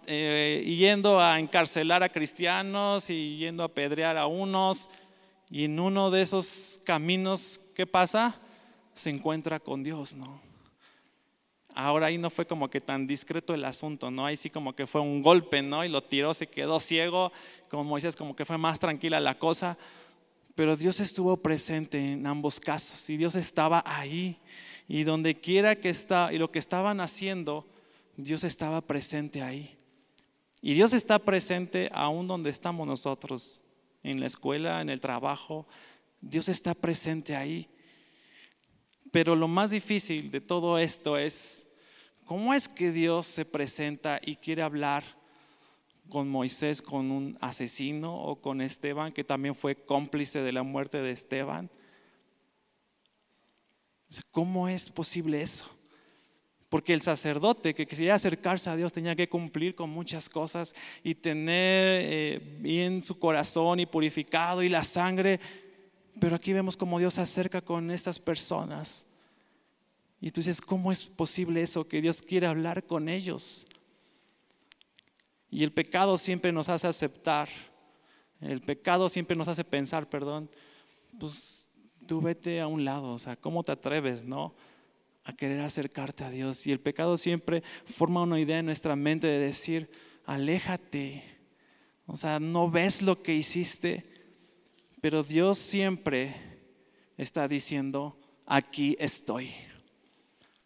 eh, 0.07 0.65
yendo 0.79 1.21
a 1.21 1.41
encarcelar 1.41 2.03
a 2.03 2.09
cristianos 2.09 3.11
y 3.11 3.39
yendo 3.39 3.63
a 3.63 3.67
apedrear 3.67 4.17
a 4.17 4.27
unos. 4.27 4.89
Y 5.51 5.65
en 5.65 5.81
uno 5.81 6.11
de 6.11 6.23
esos 6.23 6.81
caminos, 6.85 7.61
¿qué 7.75 7.87
pasa? 7.87 8.41
Se 8.97 9.11
encuentra 9.11 9.61
con 9.61 9.85
Dios, 9.85 10.15
¿no? 10.15 10.41
Ahora 11.75 12.07
ahí 12.07 12.17
no 12.17 12.31
fue 12.31 12.47
como 12.47 12.71
que 12.71 12.81
tan 12.81 13.07
discreto 13.07 13.53
el 13.53 13.65
asunto, 13.67 14.11
¿no? 14.11 14.25
Ahí 14.25 14.39
sí 14.39 14.49
como 14.49 14.75
que 14.75 14.87
fue 14.87 15.03
un 15.03 15.21
golpe, 15.21 15.61
¿no? 15.61 15.85
Y 15.85 15.91
lo 15.91 16.03
tiró, 16.03 16.33
se 16.33 16.47
quedó 16.47 16.81
ciego, 16.81 17.31
como 17.69 17.85
Moisés, 17.85 18.17
como 18.17 18.35
que 18.35 18.47
fue 18.47 18.57
más 18.57 18.81
tranquila 18.81 19.21
la 19.21 19.39
cosa. 19.39 19.77
Pero 20.55 20.75
Dios 20.75 21.01
estuvo 21.01 21.37
presente 21.37 21.99
en 21.99 22.27
ambos 22.27 22.59
casos 22.59 23.11
y 23.11 23.19
Dios 23.19 23.35
estaba 23.35 23.85
ahí. 23.87 24.39
Y 24.89 25.05
donde 25.05 25.35
quiera 25.35 25.77
que 25.77 25.91
está, 25.91 26.33
y 26.33 26.39
lo 26.39 26.51
que 26.51 26.59
estaban 26.59 26.99
haciendo, 27.03 27.67
Dios 28.17 28.43
estaba 28.43 28.81
presente 28.81 29.43
ahí. 29.43 29.77
Y 30.63 30.73
Dios 30.73 30.95
está 30.95 31.19
presente 31.19 31.91
aún 31.93 32.27
donde 32.27 32.49
estamos 32.49 32.87
nosotros, 32.87 33.63
en 34.03 34.19
la 34.19 34.27
escuela, 34.27 34.81
en 34.81 34.89
el 34.89 35.03
trabajo. 35.03 35.67
Dios 36.23 36.49
está 36.49 36.75
presente 36.75 37.37
ahí. 37.37 37.69
Pero 39.13 39.37
lo 39.37 39.49
más 39.49 39.71
difícil 39.71 40.31
de 40.31 40.41
todo 40.41 40.79
esto 40.79 41.17
es, 41.17 41.69
¿cómo 42.25 42.55
es 42.55 42.69
que 42.69 42.93
Dios 42.93 43.27
se 43.27 43.45
presenta 43.45 44.21
y 44.23 44.37
quiere 44.37 44.63
hablar 44.63 45.05
con 46.09 46.29
Moisés, 46.29 46.83
con 46.83 47.11
un 47.11 47.37
asesino 47.41 48.15
o 48.15 48.41
con 48.41 48.61
Esteban, 48.61 49.13
que 49.13 49.25
también 49.25 49.55
fue 49.55 49.75
cómplice 49.75 50.41
de 50.41 50.53
la 50.53 50.63
muerte 50.63 51.03
de 51.03 51.13
Esteban? 51.13 51.71
¿Cómo 54.31 54.69
es 54.69 54.91
posible 54.91 55.43
eso? 55.43 55.69
Porque 56.69 56.95
el 56.95 57.01
sacerdote 57.01 57.75
que 57.75 57.87
quería 57.87 58.15
acercarse 58.15 58.71
a 58.71 58.77
Dios 58.77 58.93
tenía 58.93 59.15
que 59.15 59.29
cumplir 59.29 59.75
con 59.75 59.91
muchas 59.91 60.29
cosas 60.29 60.75
y 61.03 61.15
tener 61.15 62.01
eh, 62.03 62.59
bien 62.61 63.03
su 63.03 63.19
corazón 63.19 63.81
y 63.81 63.87
purificado 63.87 64.63
y 64.63 64.69
la 64.69 64.83
sangre. 64.83 65.39
Pero 66.21 66.37
aquí 66.37 66.53
vemos 66.53 66.77
cómo 66.77 66.99
Dios 66.99 67.15
se 67.15 67.21
acerca 67.21 67.61
con 67.61 67.91
estas 67.91 68.19
personas. 68.19 69.07
Y 70.21 70.31
tú 70.31 70.41
dices, 70.41 70.61
¿cómo 70.61 70.91
es 70.91 71.05
posible 71.05 71.63
eso? 71.63 71.87
Que 71.87 72.01
Dios 72.01 72.23
quiere 72.23 72.47
hablar 72.47 72.85
con 72.85 73.09
ellos. 73.09 73.67
Y 75.51 75.63
el 75.63 75.73
pecado 75.73 76.19
siempre 76.19 76.53
nos 76.53 76.69
hace 76.69 76.87
aceptar. 76.87 77.49
El 78.41 78.63
pecado 78.63 79.09
siempre 79.09 79.37
nos 79.37 79.49
hace 79.49 79.65
pensar, 79.65 80.09
perdón, 80.09 80.51
pues 81.19 81.67
tú 82.07 82.21
vete 82.21 82.61
a 82.61 82.67
un 82.67 82.85
lado. 82.85 83.13
O 83.13 83.19
sea, 83.19 83.37
¿cómo 83.37 83.63
te 83.63 83.73
atreves, 83.73 84.25
no? 84.25 84.55
a 85.27 85.33
querer 85.33 85.61
acercarte 85.61 86.25
a 86.25 86.31
Dios. 86.31 86.67
Y 86.67 86.73
el 86.73 86.81
pecado 86.81 87.19
siempre 87.19 87.63
forma 87.85 88.23
una 88.23 88.41
idea 88.41 88.61
en 88.61 88.67
nuestra 88.67 88.95
mente 88.95 89.27
de 89.27 89.41
decir, 89.41 89.91
aléjate. 90.25 91.25
O 92.07 92.17
sea, 92.17 92.39
no 92.39 92.71
ves 92.71 93.03
lo 93.03 93.21
que 93.23 93.35
hiciste, 93.35 94.09
pero 95.01 95.23
Dios 95.23 95.59
siempre 95.59 96.35
está 97.17 97.47
diciendo, 97.49 98.19
aquí 98.47 98.97
estoy. 98.99 99.53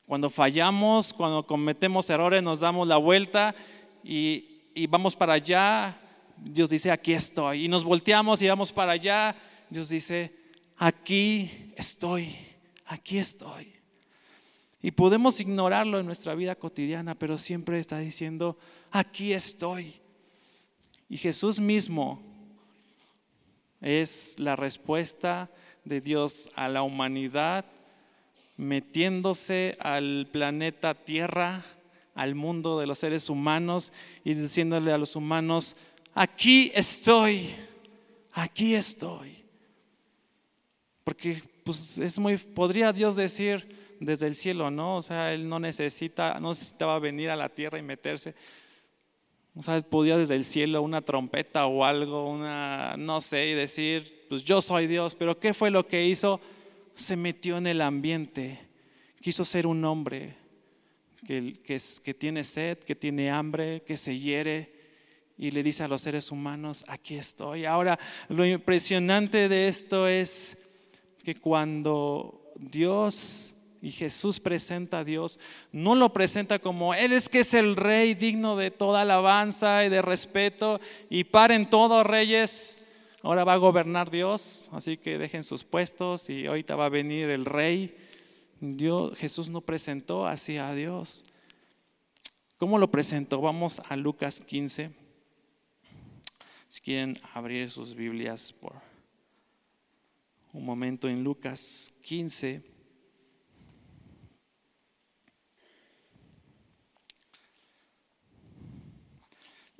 Cuando 0.06 0.30
fallamos, 0.30 1.12
cuando 1.12 1.46
cometemos 1.46 2.08
errores, 2.10 2.42
nos 2.42 2.60
damos 2.60 2.88
la 2.88 2.96
vuelta 2.96 3.54
y, 4.02 4.62
y 4.74 4.86
vamos 4.86 5.14
para 5.14 5.34
allá, 5.34 6.00
Dios 6.36 6.70
dice, 6.70 6.90
aquí 6.90 7.12
estoy. 7.12 7.64
Y 7.64 7.68
nos 7.68 7.84
volteamos 7.84 8.40
y 8.42 8.48
vamos 8.48 8.72
para 8.72 8.92
allá, 8.92 9.36
Dios 9.68 9.88
dice, 9.88 10.34
aquí 10.76 11.72
estoy, 11.76 12.34
aquí 12.86 13.18
estoy. 13.18 13.74
Y 14.82 14.92
podemos 14.92 15.40
ignorarlo 15.40 16.00
en 16.00 16.06
nuestra 16.06 16.34
vida 16.34 16.54
cotidiana, 16.54 17.14
pero 17.14 17.36
siempre 17.36 17.78
está 17.78 17.98
diciendo, 17.98 18.56
aquí 18.90 19.32
estoy. 19.32 20.00
Y 21.08 21.18
Jesús 21.18 21.60
mismo 21.60 22.29
es 23.80 24.38
la 24.38 24.56
respuesta 24.56 25.50
de 25.84 26.00
Dios 26.00 26.50
a 26.54 26.68
la 26.68 26.82
humanidad, 26.82 27.64
metiéndose 28.56 29.76
al 29.80 30.28
planeta 30.30 30.94
Tierra, 30.94 31.62
al 32.14 32.34
mundo 32.34 32.78
de 32.78 32.86
los 32.86 32.98
seres 32.98 33.30
humanos 33.30 33.92
y 34.24 34.34
diciéndole 34.34 34.92
a 34.92 34.98
los 34.98 35.16
humanos, 35.16 35.76
aquí 36.14 36.70
estoy, 36.74 37.48
aquí 38.32 38.74
estoy. 38.74 39.42
Porque 41.04 41.42
pues 41.64 41.98
es 41.98 42.18
muy, 42.18 42.36
podría 42.36 42.92
Dios 42.92 43.16
decir, 43.16 43.66
desde 44.00 44.26
el 44.26 44.34
cielo, 44.34 44.70
¿no? 44.70 44.96
O 44.96 45.02
sea, 45.02 45.32
él 45.32 45.48
no 45.48 45.60
necesita, 45.60 46.40
no 46.40 46.50
necesitaba 46.50 46.98
venir 46.98 47.30
a 47.30 47.36
la 47.36 47.48
tierra 47.48 47.78
y 47.78 47.82
meterse. 47.82 48.34
O 49.54 49.62
sea, 49.62 49.80
podía 49.80 50.16
desde 50.16 50.36
el 50.36 50.44
cielo 50.44 50.82
una 50.82 51.02
trompeta 51.02 51.66
o 51.66 51.84
algo, 51.84 52.30
una, 52.30 52.96
no 52.96 53.20
sé, 53.20 53.48
y 53.48 53.54
decir, 53.54 54.26
pues 54.28 54.44
yo 54.44 54.62
soy 54.62 54.86
Dios. 54.86 55.14
Pero 55.14 55.38
¿qué 55.38 55.52
fue 55.54 55.70
lo 55.70 55.86
que 55.86 56.06
hizo? 56.06 56.40
Se 56.94 57.16
metió 57.16 57.58
en 57.58 57.66
el 57.66 57.80
ambiente. 57.80 58.60
Quiso 59.20 59.44
ser 59.44 59.66
un 59.66 59.84
hombre 59.84 60.36
que, 61.26 61.54
que, 61.64 61.78
que 62.02 62.14
tiene 62.14 62.44
sed, 62.44 62.78
que 62.78 62.94
tiene 62.94 63.30
hambre, 63.30 63.82
que 63.82 63.96
se 63.96 64.18
hiere 64.18 64.80
y 65.40 65.50
le 65.52 65.62
dice 65.62 65.82
a 65.82 65.88
los 65.88 66.02
seres 66.02 66.30
humanos, 66.30 66.84
aquí 66.86 67.16
estoy. 67.16 67.64
Ahora, 67.64 67.98
lo 68.28 68.44
impresionante 68.44 69.48
de 69.48 69.68
esto 69.68 70.06
es 70.06 70.58
que 71.24 71.34
cuando 71.34 72.52
Dios 72.56 73.54
y 73.82 73.90
Jesús 73.92 74.40
presenta 74.40 74.98
a 74.98 75.04
Dios, 75.04 75.38
no 75.72 75.94
lo 75.94 76.12
presenta 76.12 76.58
como 76.58 76.94
Él 76.94 77.12
es 77.12 77.28
que 77.28 77.40
es 77.40 77.54
el 77.54 77.76
rey 77.76 78.14
digno 78.14 78.56
de 78.56 78.70
toda 78.70 79.02
alabanza 79.02 79.84
y 79.84 79.88
de 79.88 80.02
respeto 80.02 80.80
y 81.08 81.24
paren 81.24 81.68
todos 81.68 82.06
reyes, 82.06 82.80
ahora 83.22 83.44
va 83.44 83.54
a 83.54 83.58
gobernar 83.58 84.10
Dios, 84.10 84.68
así 84.72 84.96
que 84.96 85.18
dejen 85.18 85.44
sus 85.44 85.64
puestos 85.64 86.28
y 86.28 86.46
ahorita 86.46 86.76
va 86.76 86.86
a 86.86 86.90
venir 86.90 87.30
el 87.30 87.44
rey. 87.44 87.96
Dios, 88.60 89.16
Jesús 89.16 89.48
no 89.48 89.62
presentó 89.62 90.26
así 90.26 90.58
a 90.58 90.74
Dios. 90.74 91.24
¿Cómo 92.58 92.78
lo 92.78 92.90
presentó? 92.90 93.40
Vamos 93.40 93.80
a 93.88 93.96
Lucas 93.96 94.40
15. 94.40 94.90
Si 96.68 96.80
quieren 96.82 97.18
abrir 97.32 97.70
sus 97.70 97.94
Biblias 97.94 98.52
por 98.52 98.74
un 100.52 100.66
momento 100.66 101.08
en 101.08 101.24
Lucas 101.24 101.94
15. 102.02 102.62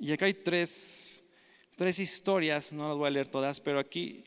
Y 0.03 0.11
acá 0.11 0.25
hay 0.25 0.33
tres, 0.33 1.23
tres 1.75 1.99
historias, 1.99 2.73
no 2.73 2.87
las 2.87 2.97
voy 2.97 3.05
a 3.05 3.11
leer 3.11 3.27
todas, 3.27 3.59
pero 3.59 3.77
aquí 3.77 4.23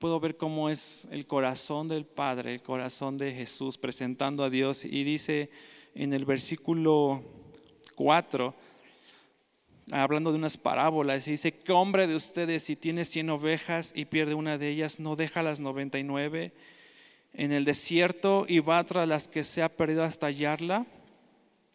puedo 0.00 0.18
ver 0.18 0.36
cómo 0.36 0.68
es 0.68 1.06
el 1.12 1.24
corazón 1.24 1.86
del 1.86 2.04
Padre, 2.04 2.54
el 2.54 2.62
corazón 2.62 3.16
de 3.16 3.32
Jesús 3.32 3.78
presentando 3.78 4.42
a 4.42 4.50
Dios. 4.50 4.84
Y 4.84 5.04
dice 5.04 5.50
en 5.94 6.14
el 6.14 6.24
versículo 6.24 7.22
4, 7.94 8.56
hablando 9.92 10.32
de 10.32 10.38
unas 10.38 10.58
parábolas, 10.58 11.28
y 11.28 11.30
dice, 11.30 11.52
¿qué 11.52 11.70
hombre 11.70 12.08
de 12.08 12.16
ustedes 12.16 12.64
si 12.64 12.74
tiene 12.74 13.04
100 13.04 13.30
ovejas 13.30 13.92
y 13.94 14.06
pierde 14.06 14.34
una 14.34 14.58
de 14.58 14.70
ellas, 14.70 14.98
no 14.98 15.14
deja 15.14 15.44
las 15.44 15.60
99 15.60 16.50
en 17.34 17.52
el 17.52 17.64
desierto 17.64 18.46
y 18.48 18.58
va 18.58 18.82
tras 18.82 19.06
las 19.06 19.28
que 19.28 19.44
se 19.44 19.62
ha 19.62 19.68
perdido 19.68 20.02
hasta 20.02 20.26
hallarla? 20.26 20.88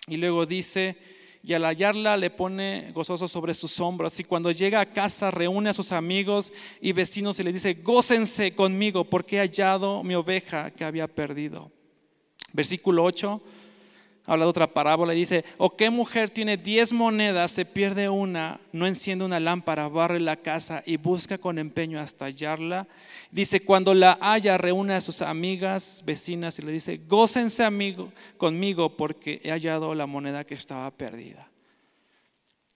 Y 0.07 0.17
luego 0.17 0.45
dice, 0.45 0.97
y 1.41 1.53
al 1.53 1.63
hallarla 1.63 2.17
le 2.17 2.29
pone 2.29 2.91
gozoso 2.93 3.27
sobre 3.27 3.53
sus 3.53 3.79
hombros. 3.79 4.19
Y 4.19 4.23
cuando 4.23 4.51
llega 4.51 4.81
a 4.81 4.93
casa 4.93 5.31
reúne 5.31 5.69
a 5.69 5.73
sus 5.73 5.91
amigos 5.91 6.51
y 6.81 6.91
vecinos 6.91 7.39
y 7.39 7.43
le 7.43 7.53
dice, 7.53 7.75
gócense 7.75 8.53
conmigo 8.53 9.05
porque 9.05 9.37
he 9.37 9.39
hallado 9.39 10.03
mi 10.03 10.15
oveja 10.15 10.71
que 10.71 10.83
había 10.83 11.07
perdido. 11.07 11.71
Versículo 12.51 13.03
8 13.03 13.41
habla 14.29 14.45
de 14.45 14.49
otra 14.49 14.67
parábola 14.67 15.13
y 15.13 15.17
dice, 15.17 15.43
o 15.57 15.75
qué 15.75 15.89
mujer 15.89 16.29
tiene 16.29 16.55
diez 16.55 16.93
monedas, 16.93 17.51
se 17.51 17.65
pierde 17.65 18.09
una, 18.09 18.59
no 18.71 18.85
enciende 18.85 19.25
una 19.25 19.39
lámpara, 19.39 19.87
barre 19.87 20.19
la 20.19 20.35
casa 20.35 20.83
y 20.85 20.97
busca 20.97 21.39
con 21.39 21.57
empeño 21.57 21.99
hasta 21.99 22.25
hallarla. 22.25 22.87
Dice, 23.31 23.61
cuando 23.61 23.95
la 23.95 24.19
haya, 24.21 24.57
reúne 24.57 24.93
a 24.93 25.01
sus 25.01 25.23
amigas, 25.23 26.03
vecinas 26.05 26.59
y 26.59 26.61
le 26.61 26.71
dice, 26.71 27.01
gócense 27.07 27.63
amigo, 27.63 28.13
conmigo 28.37 28.95
porque 28.95 29.41
he 29.43 29.49
hallado 29.49 29.95
la 29.95 30.05
moneda 30.05 30.43
que 30.43 30.53
estaba 30.53 30.91
perdida. 30.91 31.49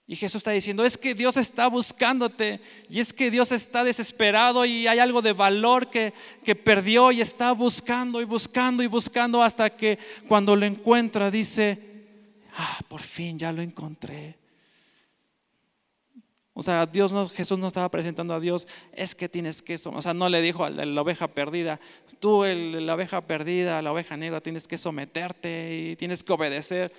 Y 0.06 0.16
Jesús 0.16 0.40
está 0.40 0.50
diciendo, 0.50 0.84
es 0.84 0.98
que 0.98 1.14
Dios 1.14 1.38
está 1.38 1.66
buscándote 1.66 2.60
y 2.90 3.00
es 3.00 3.12
que 3.12 3.30
Dios 3.30 3.52
está 3.52 3.84
desesperado 3.84 4.66
y 4.66 4.86
hay 4.86 4.98
algo 4.98 5.22
de 5.22 5.32
valor 5.32 5.88
que, 5.88 6.12
que, 6.44 6.54
perdió 6.54 7.10
y 7.10 7.22
está 7.22 7.52
buscando 7.52 8.20
y 8.20 8.24
buscando 8.24 8.82
y 8.82 8.86
buscando 8.86 9.42
hasta 9.42 9.70
que 9.70 9.98
cuando 10.28 10.56
lo 10.56 10.66
encuentra 10.66 11.30
dice, 11.30 11.78
ah, 12.54 12.80
por 12.86 13.00
fin 13.00 13.38
ya 13.38 13.50
lo 13.50 13.62
encontré. 13.62 14.36
O 16.56 16.62
sea, 16.62 16.86
Dios 16.86 17.10
no, 17.10 17.26
Jesús 17.28 17.58
no 17.58 17.66
estaba 17.66 17.90
presentando 17.90 18.32
a 18.32 18.40
Dios, 18.40 18.68
es 18.92 19.14
que 19.16 19.28
tienes 19.28 19.60
que, 19.60 19.74
o 19.74 20.02
sea, 20.02 20.14
no 20.14 20.28
le 20.28 20.40
dijo 20.40 20.64
a 20.64 20.70
la 20.70 21.00
oveja 21.00 21.28
perdida, 21.28 21.80
tú 22.20 22.44
la 22.44 22.94
oveja 22.94 23.22
perdida, 23.22 23.82
la 23.82 23.90
oveja 23.90 24.16
negra, 24.16 24.40
tienes 24.40 24.68
que 24.68 24.78
someterte 24.78 25.74
y 25.74 25.96
tienes 25.96 26.22
que 26.22 26.32
obedecer. 26.32 26.92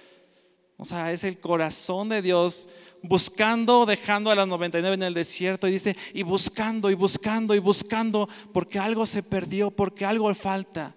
O 0.77 0.83
sea, 0.83 1.13
es 1.13 1.23
el 1.23 1.39
corazón 1.39 2.09
de 2.09 2.21
Dios 2.21 2.67
buscando, 3.07 3.85
dejando 3.85 4.31
a 4.31 4.35
las 4.35 4.47
99 4.47 4.95
en 4.95 5.03
el 5.03 5.13
desierto 5.13 5.67
y 5.67 5.71
dice, 5.71 5.95
y 6.13 6.23
buscando, 6.23 6.89
y 6.89 6.93
buscando, 6.93 7.55
y 7.55 7.59
buscando, 7.59 8.29
porque 8.53 8.79
algo 8.79 9.05
se 9.05 9.23
perdió, 9.23 9.71
porque 9.71 10.05
algo 10.05 10.33
falta. 10.35 10.95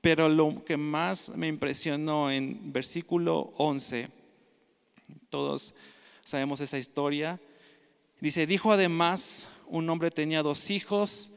Pero 0.00 0.28
lo 0.28 0.64
que 0.64 0.76
más 0.76 1.30
me 1.34 1.48
impresionó 1.48 2.30
en 2.30 2.72
versículo 2.72 3.52
11, 3.56 4.08
todos 5.28 5.74
sabemos 6.24 6.60
esa 6.60 6.78
historia, 6.78 7.40
dice, 8.20 8.46
dijo 8.46 8.72
además, 8.72 9.48
un 9.66 9.88
hombre 9.90 10.10
tenía 10.10 10.42
dos 10.42 10.70
hijos, 10.70 11.30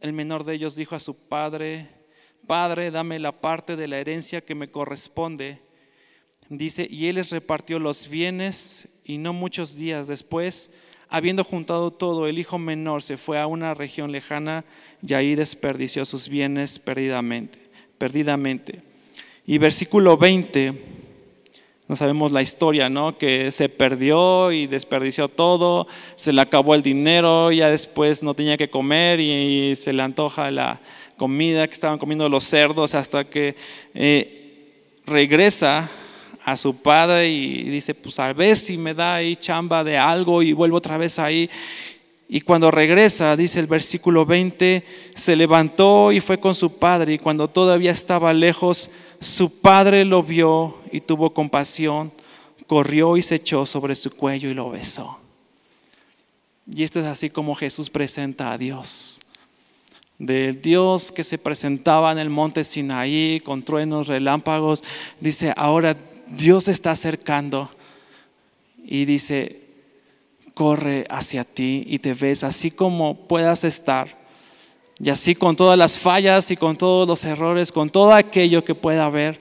el 0.00 0.12
menor 0.12 0.44
de 0.44 0.54
ellos 0.54 0.76
dijo 0.76 0.94
a 0.94 1.00
su 1.00 1.14
padre, 1.14 1.88
Padre, 2.48 2.90
dame 2.90 3.18
la 3.18 3.32
parte 3.42 3.76
de 3.76 3.88
la 3.88 3.98
herencia 3.98 4.40
que 4.40 4.54
me 4.54 4.70
corresponde. 4.70 5.60
Dice, 6.50 6.88
y 6.90 7.08
él 7.08 7.16
les 7.16 7.30
repartió 7.30 7.78
los 7.78 8.08
bienes 8.08 8.88
y 9.04 9.18
no 9.18 9.34
muchos 9.34 9.76
días 9.76 10.06
después, 10.08 10.70
habiendo 11.10 11.44
juntado 11.44 11.90
todo, 11.90 12.26
el 12.26 12.38
hijo 12.38 12.58
menor 12.58 13.02
se 13.02 13.18
fue 13.18 13.38
a 13.38 13.46
una 13.46 13.74
región 13.74 14.12
lejana 14.12 14.64
y 15.06 15.12
ahí 15.12 15.34
desperdició 15.34 16.06
sus 16.06 16.28
bienes 16.28 16.78
perdidamente. 16.78 17.58
perdidamente. 17.98 18.82
Y 19.46 19.58
versículo 19.58 20.16
20, 20.16 20.72
no 21.86 21.96
sabemos 21.96 22.32
la 22.32 22.42
historia, 22.42 22.88
¿no? 22.88 23.18
Que 23.18 23.50
se 23.50 23.68
perdió 23.68 24.52
y 24.52 24.66
desperdició 24.66 25.28
todo, 25.28 25.86
se 26.16 26.32
le 26.32 26.40
acabó 26.40 26.74
el 26.74 26.82
dinero, 26.82 27.50
ya 27.50 27.70
después 27.70 28.22
no 28.22 28.34
tenía 28.34 28.56
que 28.56 28.70
comer 28.70 29.20
y, 29.20 29.74
se 29.74 29.92
le 29.92 30.02
antoja 30.02 30.50
la 30.50 30.80
comida 31.16 31.66
que 31.66 31.74
estaban 31.74 31.98
comiendo 31.98 32.28
los 32.28 32.44
cerdos 32.44 32.94
hasta 32.94 33.24
que 33.24 33.56
eh, 33.94 34.70
regresa 35.06 35.90
a 36.50 36.56
su 36.56 36.74
padre 36.74 37.28
y 37.28 37.64
dice, 37.64 37.94
pues 37.94 38.18
a 38.18 38.32
ver 38.32 38.56
si 38.56 38.76
me 38.76 38.94
da 38.94 39.16
ahí 39.16 39.36
chamba 39.36 39.84
de 39.84 39.98
algo 39.98 40.42
y 40.42 40.52
vuelvo 40.52 40.78
otra 40.78 40.96
vez 40.96 41.18
ahí. 41.18 41.48
Y 42.28 42.42
cuando 42.42 42.70
regresa, 42.70 43.36
dice 43.36 43.58
el 43.58 43.66
versículo 43.66 44.26
20, 44.26 44.84
se 45.14 45.36
levantó 45.36 46.12
y 46.12 46.20
fue 46.20 46.38
con 46.38 46.54
su 46.54 46.78
padre 46.78 47.14
y 47.14 47.18
cuando 47.18 47.48
todavía 47.48 47.90
estaba 47.90 48.34
lejos, 48.34 48.90
su 49.20 49.60
padre 49.60 50.04
lo 50.04 50.22
vio 50.22 50.78
y 50.92 51.00
tuvo 51.00 51.32
compasión, 51.32 52.12
corrió 52.66 53.16
y 53.16 53.22
se 53.22 53.36
echó 53.36 53.64
sobre 53.64 53.94
su 53.94 54.10
cuello 54.10 54.50
y 54.50 54.54
lo 54.54 54.70
besó. 54.70 55.18
Y 56.70 56.82
esto 56.82 57.00
es 57.00 57.06
así 57.06 57.30
como 57.30 57.54
Jesús 57.54 57.88
presenta 57.88 58.52
a 58.52 58.58
Dios. 58.58 59.20
Del 60.18 60.60
Dios 60.60 61.12
que 61.12 61.24
se 61.24 61.38
presentaba 61.38 62.12
en 62.12 62.18
el 62.18 62.28
monte 62.28 62.64
Sinaí 62.64 63.40
con 63.44 63.62
truenos, 63.62 64.08
relámpagos, 64.08 64.82
dice, 65.20 65.54
ahora 65.56 65.96
Dios 66.30 66.64
se 66.64 66.72
está 66.72 66.92
acercando 66.92 67.70
y 68.84 69.04
dice, 69.04 69.60
corre 70.54 71.06
hacia 71.08 71.44
ti 71.44 71.84
y 71.86 71.98
te 71.98 72.14
ves 72.14 72.44
así 72.44 72.70
como 72.70 73.14
puedas 73.28 73.64
estar. 73.64 74.08
Y 75.00 75.10
así 75.10 75.34
con 75.34 75.54
todas 75.54 75.78
las 75.78 75.98
fallas 75.98 76.50
y 76.50 76.56
con 76.56 76.76
todos 76.76 77.06
los 77.06 77.24
errores, 77.24 77.70
con 77.70 77.88
todo 77.90 78.12
aquello 78.12 78.64
que 78.64 78.74
pueda 78.74 79.04
haber, 79.04 79.40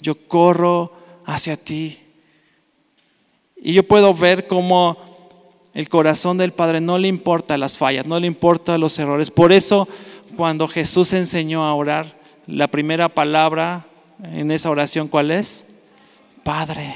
yo 0.00 0.14
corro 0.28 0.92
hacia 1.24 1.56
ti. 1.56 1.98
Y 3.56 3.72
yo 3.72 3.82
puedo 3.82 4.12
ver 4.12 4.46
cómo 4.46 4.98
el 5.74 5.88
corazón 5.88 6.36
del 6.36 6.52
Padre 6.52 6.80
no 6.80 6.98
le 6.98 7.08
importa 7.08 7.56
las 7.56 7.78
fallas, 7.78 8.06
no 8.06 8.20
le 8.20 8.26
importa 8.26 8.78
los 8.78 8.98
errores. 8.98 9.30
Por 9.30 9.52
eso 9.52 9.88
cuando 10.36 10.68
Jesús 10.68 11.12
enseñó 11.14 11.64
a 11.64 11.74
orar, 11.74 12.18
la 12.46 12.68
primera 12.68 13.08
palabra 13.08 13.86
en 14.22 14.50
esa 14.50 14.70
oración, 14.70 15.08
¿cuál 15.08 15.30
es? 15.30 15.66
Padre. 16.42 16.94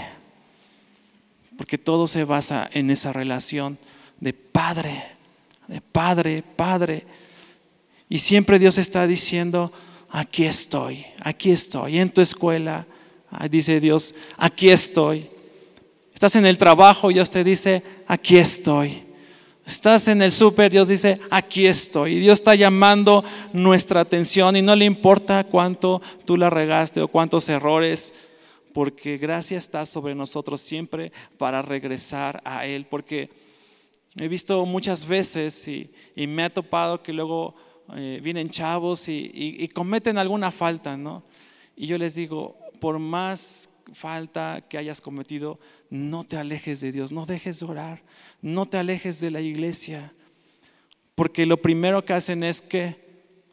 Porque 1.56 1.78
todo 1.78 2.06
se 2.06 2.24
basa 2.24 2.68
en 2.72 2.90
esa 2.90 3.12
relación 3.12 3.78
de 4.20 4.32
Padre, 4.32 5.04
de 5.68 5.80
Padre, 5.80 6.42
Padre. 6.56 7.04
Y 8.08 8.18
siempre 8.18 8.58
Dios 8.58 8.78
está 8.78 9.06
diciendo, 9.06 9.72
aquí 10.10 10.44
estoy, 10.44 11.04
aquí 11.22 11.50
estoy, 11.50 11.98
en 11.98 12.10
tu 12.10 12.20
escuela, 12.20 12.86
dice 13.50 13.80
Dios, 13.80 14.14
aquí 14.36 14.70
estoy. 14.70 15.28
Estás 16.14 16.36
en 16.36 16.46
el 16.46 16.58
trabajo 16.58 17.08
Dios 17.08 17.30
te 17.30 17.42
dice, 17.42 17.82
aquí 18.06 18.36
estoy. 18.36 19.02
Estás 19.66 20.08
en 20.08 20.22
el 20.22 20.32
súper, 20.32 20.70
Dios 20.70 20.88
dice, 20.88 21.20
aquí 21.30 21.66
estoy. 21.66 22.14
Y 22.14 22.20
Dios 22.20 22.40
está 22.40 22.54
llamando 22.54 23.24
nuestra 23.52 24.00
atención 24.00 24.56
y 24.56 24.62
no 24.62 24.76
le 24.76 24.84
importa 24.84 25.44
cuánto 25.44 26.02
tú 26.24 26.36
la 26.36 26.50
regaste 26.50 27.00
o 27.00 27.08
cuántos 27.08 27.48
errores 27.48 28.12
porque 28.72 29.16
gracia 29.16 29.58
está 29.58 29.86
sobre 29.86 30.14
nosotros 30.14 30.60
siempre 30.60 31.12
para 31.38 31.62
regresar 31.62 32.40
a 32.44 32.66
Él, 32.66 32.86
porque 32.86 33.30
he 34.16 34.28
visto 34.28 34.64
muchas 34.66 35.06
veces 35.06 35.66
y, 35.68 35.90
me 36.26 36.44
ha 36.44 36.50
topado 36.50 37.02
que 37.02 37.12
luego 37.12 37.54
eh, 37.96 38.20
vienen 38.22 38.50
chavos 38.50 39.08
y, 39.08 39.68
cometen 39.74 40.18
alguna 40.18 40.50
falta, 40.50 40.96
¿no? 40.96 41.22
Y 41.76 41.86
yo 41.86 41.98
les 41.98 42.14
digo, 42.14 42.56
por 42.80 42.98
más 42.98 43.68
falta 43.92 44.64
que 44.68 44.78
hayas 44.78 45.00
cometido, 45.00 45.58
no 45.90 46.24
te 46.24 46.36
alejes 46.36 46.80
de 46.80 46.92
Dios, 46.92 47.12
no 47.12 47.26
dejes 47.26 47.60
de 47.60 47.66
orar, 47.66 48.02
no 48.40 48.66
te 48.66 48.78
alejes 48.78 49.20
de 49.20 49.30
la 49.30 49.40
iglesia, 49.40 50.12
porque 51.14 51.46
lo 51.46 51.58
primero 51.58 52.04
que 52.04 52.14
hacen 52.14 52.42
es 52.42 52.62
que 52.62 52.96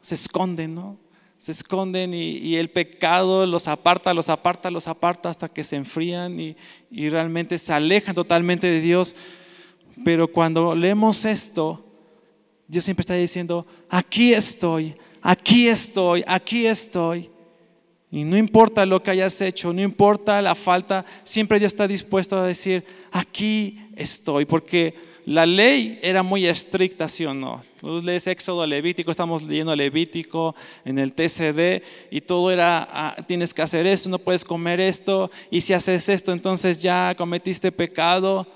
se 0.00 0.14
esconden, 0.14 0.74
¿no? 0.74 0.98
Se 1.40 1.52
esconden 1.52 2.12
y, 2.12 2.56
el 2.56 2.68
pecado 2.68 3.46
los 3.46 3.66
aparta, 3.66 4.12
los 4.12 4.28
aparta, 4.28 4.70
los 4.70 4.86
aparta 4.86 5.30
hasta 5.30 5.48
que 5.48 5.64
se 5.64 5.76
enfrían 5.76 6.38
y, 6.38 6.54
y 6.90 7.08
realmente 7.08 7.58
se 7.58 7.72
alejan 7.72 8.14
totalmente 8.14 8.66
de 8.66 8.82
Dios. 8.82 9.16
Pero 10.04 10.28
cuando 10.28 10.74
leemos 10.74 11.24
esto, 11.24 11.82
Dios 12.68 12.84
siempre 12.84 13.00
está 13.00 13.14
diciendo, 13.14 13.66
aquí 13.88 14.34
estoy, 14.34 14.94
aquí 15.22 15.66
estoy, 15.66 16.22
aquí 16.26 16.66
estoy. 16.66 17.30
Y 18.10 18.22
no 18.24 18.36
importa 18.36 18.84
lo 18.84 19.02
que 19.02 19.12
hayas 19.12 19.40
hecho, 19.40 19.72
no 19.72 19.80
importa 19.80 20.42
la 20.42 20.54
falta, 20.54 21.06
siempre 21.24 21.58
Dios 21.58 21.72
está 21.72 21.88
dispuesto 21.88 22.36
a 22.36 22.46
decir, 22.46 22.84
aquí 23.12 23.88
estoy, 23.96 24.44
porque 24.44 24.94
la 25.26 25.46
ley 25.46 25.98
era 26.02 26.22
muy 26.22 26.46
estricta, 26.46 27.08
¿sí 27.08 27.24
o 27.26 27.34
no? 27.34 27.62
Tú 27.80 28.02
lees 28.02 28.26
Éxodo 28.26 28.66
Levítico, 28.66 29.10
estamos 29.10 29.42
leyendo 29.42 29.74
Levítico 29.74 30.54
en 30.84 30.98
el 30.98 31.12
TCD 31.12 31.82
y 32.10 32.20
todo 32.20 32.50
era, 32.50 32.88
ah, 32.90 33.16
tienes 33.26 33.54
que 33.54 33.62
hacer 33.62 33.86
esto, 33.86 34.08
no 34.08 34.18
puedes 34.18 34.44
comer 34.44 34.80
esto, 34.80 35.30
y 35.50 35.60
si 35.60 35.72
haces 35.72 36.08
esto, 36.08 36.32
entonces 36.32 36.78
ya 36.78 37.14
cometiste 37.16 37.70
pecado. 37.72 38.46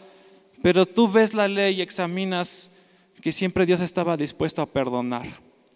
Pero 0.63 0.87
tú 0.87 1.11
ves 1.11 1.35
la 1.35 1.47
ley 1.47 1.77
y 1.77 1.83
examinas 1.83 2.71
que 3.21 3.33
siempre 3.33 3.67
Dios 3.67 3.81
estaba 3.81 4.17
dispuesto 4.17 4.63
a 4.63 4.67
perdonar, 4.67 5.27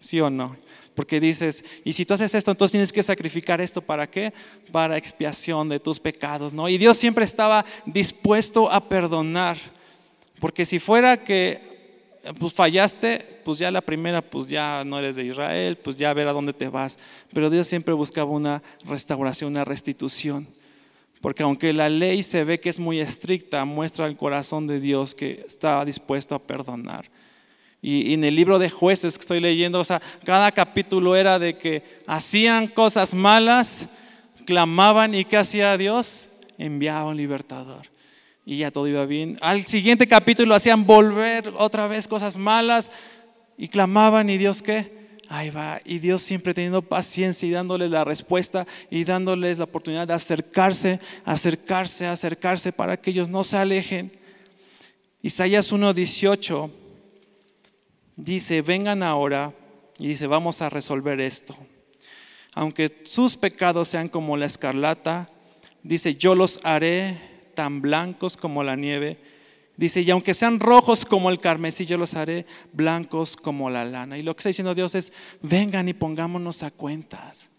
¿sí 0.00 0.20
o 0.20 0.30
no? 0.30 0.56
Porque 0.94 1.20
dices, 1.20 1.64
y 1.84 1.92
si 1.92 2.04
tú 2.04 2.14
haces 2.14 2.34
esto, 2.34 2.50
entonces 2.50 2.72
tienes 2.72 2.92
que 2.92 3.02
sacrificar 3.02 3.60
esto 3.60 3.80
para 3.80 4.10
qué? 4.10 4.32
Para 4.72 4.96
expiación 4.96 5.68
de 5.68 5.78
tus 5.78 6.00
pecados, 6.00 6.52
¿no? 6.52 6.68
Y 6.68 6.76
Dios 6.76 6.96
siempre 6.96 7.24
estaba 7.24 7.64
dispuesto 7.86 8.70
a 8.70 8.88
perdonar. 8.88 9.58
Porque 10.40 10.64
si 10.64 10.78
fuera 10.78 11.22
que 11.22 11.68
pues 12.38 12.52
fallaste, 12.52 13.40
pues 13.44 13.58
ya 13.58 13.70
la 13.70 13.80
primera, 13.80 14.20
pues 14.20 14.48
ya 14.48 14.84
no 14.84 14.98
eres 14.98 15.16
de 15.16 15.24
Israel, 15.24 15.76
pues 15.76 15.96
ya 15.96 16.10
a 16.10 16.14
ver 16.14 16.28
a 16.28 16.32
dónde 16.32 16.52
te 16.52 16.68
vas. 16.68 16.98
Pero 17.32 17.50
Dios 17.50 17.66
siempre 17.66 17.94
buscaba 17.94 18.30
una 18.30 18.62
restauración, 18.84 19.52
una 19.52 19.64
restitución. 19.64 20.46
Porque 21.20 21.42
aunque 21.42 21.72
la 21.72 21.88
ley 21.88 22.22
se 22.22 22.44
ve 22.44 22.58
que 22.58 22.68
es 22.68 22.78
muy 22.78 23.00
estricta, 23.00 23.64
muestra 23.64 24.06
el 24.06 24.16
corazón 24.16 24.66
de 24.66 24.80
Dios 24.80 25.14
que 25.14 25.44
está 25.46 25.84
dispuesto 25.84 26.34
a 26.34 26.38
perdonar. 26.38 27.06
Y, 27.80 28.14
en 28.14 28.24
el 28.24 28.34
libro 28.34 28.58
de 28.58 28.70
jueces 28.70 29.16
que 29.16 29.22
estoy 29.22 29.40
leyendo, 29.40 29.80
o 29.80 29.84
sea, 29.84 30.02
cada 30.24 30.52
capítulo 30.52 31.16
era 31.16 31.38
de 31.38 31.56
que 31.56 31.82
hacían 32.06 32.68
cosas 32.68 33.14
malas, 33.14 33.88
clamaban 34.44 35.14
y 35.14 35.24
¿qué 35.24 35.36
hacía 35.36 35.76
Dios? 35.76 36.28
Enviaba 36.58 37.06
un 37.06 37.16
libertador 37.16 37.97
y 38.48 38.56
ya 38.56 38.70
todo 38.70 38.88
iba 38.88 39.04
bien. 39.04 39.36
Al 39.42 39.66
siguiente 39.66 40.08
capítulo 40.08 40.54
hacían 40.54 40.86
volver 40.86 41.52
otra 41.58 41.86
vez 41.86 42.08
cosas 42.08 42.38
malas 42.38 42.90
y 43.58 43.68
clamaban 43.68 44.30
y 44.30 44.38
Dios 44.38 44.62
qué? 44.62 45.18
Ahí 45.28 45.50
va. 45.50 45.82
Y 45.84 45.98
Dios 45.98 46.22
siempre 46.22 46.54
teniendo 46.54 46.80
paciencia 46.80 47.46
y 47.46 47.52
dándoles 47.52 47.90
la 47.90 48.04
respuesta 48.04 48.66
y 48.88 49.04
dándoles 49.04 49.58
la 49.58 49.64
oportunidad 49.64 50.08
de 50.08 50.14
acercarse, 50.14 50.98
acercarse, 51.26 52.06
acercarse 52.06 52.72
para 52.72 52.96
que 52.96 53.10
ellos 53.10 53.28
no 53.28 53.44
se 53.44 53.58
alejen. 53.58 54.12
Isaías 55.20 55.70
1.18 55.70 56.70
dice, 58.16 58.62
vengan 58.62 59.02
ahora 59.02 59.52
y 59.98 60.08
dice, 60.08 60.26
vamos 60.26 60.62
a 60.62 60.70
resolver 60.70 61.20
esto. 61.20 61.54
Aunque 62.54 63.02
sus 63.04 63.36
pecados 63.36 63.88
sean 63.88 64.08
como 64.08 64.38
la 64.38 64.46
escarlata, 64.46 65.28
dice, 65.82 66.14
yo 66.14 66.34
los 66.34 66.60
haré 66.64 67.27
tan 67.58 67.82
blancos 67.82 68.36
como 68.36 68.62
la 68.62 68.76
nieve. 68.76 69.18
Dice, 69.76 70.02
y 70.02 70.10
aunque 70.12 70.32
sean 70.32 70.60
rojos 70.60 71.04
como 71.04 71.28
el 71.28 71.40
carmesí, 71.40 71.86
yo 71.86 71.98
los 71.98 72.14
haré 72.14 72.46
blancos 72.72 73.36
como 73.36 73.68
la 73.68 73.84
lana. 73.84 74.16
Y 74.16 74.22
lo 74.22 74.32
que 74.32 74.38
está 74.42 74.50
diciendo 74.50 74.76
Dios 74.76 74.94
es, 74.94 75.12
vengan 75.42 75.88
y 75.88 75.92
pongámonos 75.92 76.62
a 76.62 76.70
cuentas. 76.70 77.50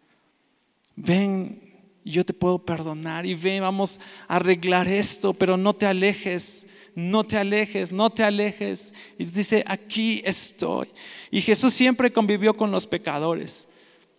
Ven, 0.95 1.59
yo 2.05 2.23
te 2.23 2.31
puedo 2.31 2.59
perdonar 2.59 3.25
y 3.25 3.35
ven, 3.35 3.61
vamos 3.61 3.99
a 4.29 4.37
arreglar 4.37 4.87
esto, 4.87 5.33
pero 5.33 5.57
no 5.57 5.75
te 5.75 5.85
alejes, 5.85 6.65
no 6.95 7.25
te 7.25 7.37
alejes, 7.37 7.91
no 7.91 8.09
te 8.09 8.23
alejes. 8.23 8.93
Y 9.17 9.25
dice, 9.25 9.65
aquí 9.67 10.21
estoy. 10.23 10.87
Y 11.29 11.41
Jesús 11.41 11.73
siempre 11.73 12.09
convivió 12.09 12.53
con 12.53 12.71
los 12.71 12.87
pecadores. 12.87 13.67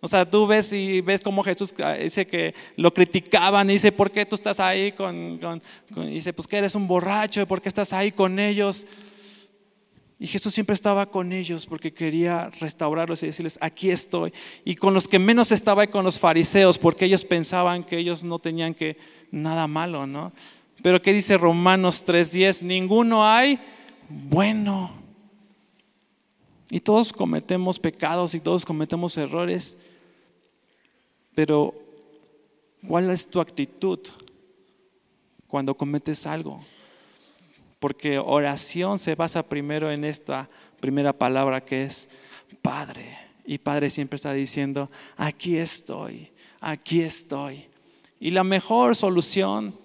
O 0.03 0.07
sea, 0.07 0.27
tú 0.27 0.47
ves 0.47 0.73
y 0.73 0.99
ves 1.01 1.21
cómo 1.21 1.43
Jesús 1.43 1.75
ah, 1.83 1.93
dice 1.93 2.25
que 2.25 2.55
lo 2.75 2.91
criticaban 2.91 3.69
y 3.69 3.73
dice, 3.73 3.91
¿por 3.91 4.09
qué 4.09 4.25
tú 4.25 4.35
estás 4.35 4.59
ahí 4.59 4.91
con, 4.91 5.39
dice, 6.09 6.33
pues 6.33 6.47
que 6.47 6.57
eres 6.57 6.73
un 6.73 6.87
borracho, 6.87 7.47
¿por 7.47 7.61
qué 7.61 7.69
estás 7.69 7.93
ahí 7.93 8.11
con 8.11 8.39
ellos? 8.39 8.87
Y 10.17 10.25
Jesús 10.25 10.55
siempre 10.55 10.73
estaba 10.73 11.05
con 11.05 11.31
ellos 11.31 11.67
porque 11.67 11.93
quería 11.93 12.49
restaurarlos 12.59 13.21
y 13.21 13.27
decirles, 13.27 13.59
aquí 13.61 13.91
estoy. 13.91 14.33
Y 14.65 14.75
con 14.75 14.93
los 14.93 15.07
que 15.07 15.19
menos 15.19 15.51
estaba 15.51 15.83
y 15.83 15.87
con 15.87 16.03
los 16.03 16.19
fariseos, 16.19 16.79
porque 16.79 17.05
ellos 17.05 17.23
pensaban 17.23 17.83
que 17.83 17.97
ellos 17.97 18.23
no 18.23 18.39
tenían 18.39 18.73
que 18.73 18.97
nada 19.31 19.67
malo, 19.67 20.07
¿no? 20.07 20.31
Pero 20.81 21.01
¿qué 21.01 21.13
dice 21.13 21.37
Romanos 21.37 22.05
3:10? 22.05 22.63
Ninguno 22.63 23.25
hay 23.25 23.59
bueno. 24.09 24.91
Y 26.69 26.79
todos 26.79 27.11
cometemos 27.11 27.79
pecados 27.79 28.33
y 28.33 28.39
todos 28.39 28.65
cometemos 28.65 29.17
errores. 29.17 29.75
Pero, 31.35 31.73
¿cuál 32.87 33.09
es 33.09 33.27
tu 33.27 33.39
actitud 33.39 33.99
cuando 35.47 35.75
cometes 35.75 36.25
algo? 36.27 36.59
Porque 37.79 38.19
oración 38.19 38.99
se 38.99 39.15
basa 39.15 39.43
primero 39.43 39.91
en 39.91 40.03
esta 40.03 40.49
primera 40.79 41.13
palabra 41.13 41.61
que 41.61 41.83
es 41.83 42.09
Padre. 42.61 43.17
Y 43.45 43.57
Padre 43.57 43.89
siempre 43.89 44.17
está 44.17 44.33
diciendo, 44.33 44.89
aquí 45.17 45.57
estoy, 45.57 46.31
aquí 46.59 47.01
estoy. 47.01 47.67
Y 48.19 48.31
la 48.31 48.43
mejor 48.43 48.95
solución 48.95 49.75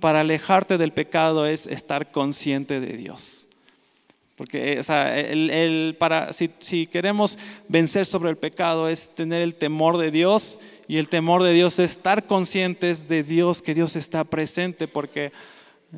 para 0.00 0.20
alejarte 0.20 0.78
del 0.78 0.92
pecado 0.92 1.46
es 1.46 1.66
estar 1.66 2.10
consciente 2.10 2.80
de 2.80 2.96
Dios. 2.96 3.43
Porque 4.36 4.80
el, 4.80 5.96
para, 5.98 6.32
si, 6.32 6.86
queremos 6.88 7.38
vencer 7.68 8.04
sobre 8.04 8.30
el 8.30 8.36
pecado 8.36 8.88
es 8.88 9.10
tener 9.10 9.42
el 9.42 9.54
temor 9.54 9.96
de 9.96 10.10
Dios 10.10 10.58
y 10.88 10.96
el 10.96 11.08
temor 11.08 11.44
de 11.44 11.52
Dios 11.52 11.78
es 11.78 11.92
estar 11.92 12.26
conscientes 12.26 13.06
de 13.06 13.22
Dios, 13.22 13.62
que 13.62 13.74
Dios 13.74 13.94
está 13.94 14.24
presente, 14.24 14.88
porque 14.88 15.30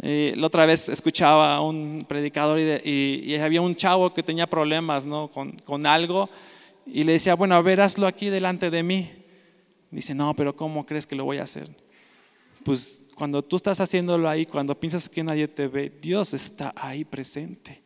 eh, 0.03 0.35
la 0.37 0.49
otra 0.49 0.67
vez 0.67 0.91
escuchaba 0.91 1.55
a 1.55 1.63
un 1.63 2.05
predicador 2.07 2.59
y, 2.59 3.35
había 3.37 3.63
un 3.63 3.75
chavo 3.75 4.13
que 4.13 4.23
tenía 4.23 4.47
problemas 4.47 5.07
¿no? 5.07 5.29
con, 5.29 5.53
con, 5.53 5.87
algo 5.87 6.29
y 6.85 7.05
le 7.05 7.13
decía, 7.13 7.35
bueno, 7.35 7.55
a 7.55 7.63
ver, 7.63 7.81
hazlo 7.81 8.07
aquí 8.07 8.29
delante 8.29 8.71
de 8.71 8.83
mí. 8.83 9.11
Dice, 9.91 10.15
no, 10.15 10.35
pero 10.37 10.55
¿cómo 10.55 10.85
crees 10.85 11.07
que 11.07 11.17
lo 11.17 11.25
voy 11.25 11.39
a 11.39 11.45
hacer? 11.45 11.71
Pues 12.65 13.09
cuando 13.15 13.43
tú 13.43 13.57
estás 13.57 13.81
haciéndolo 13.81 14.29
ahí, 14.29 14.45
cuando 14.45 14.79
piensas 14.79 15.09
que 15.09 15.25
nadie 15.25 15.49
te 15.49 15.69
ve, 15.69 15.91
Dios 16.03 16.35
está 16.35 16.75
ahí 16.77 17.03
presente. 17.05 17.86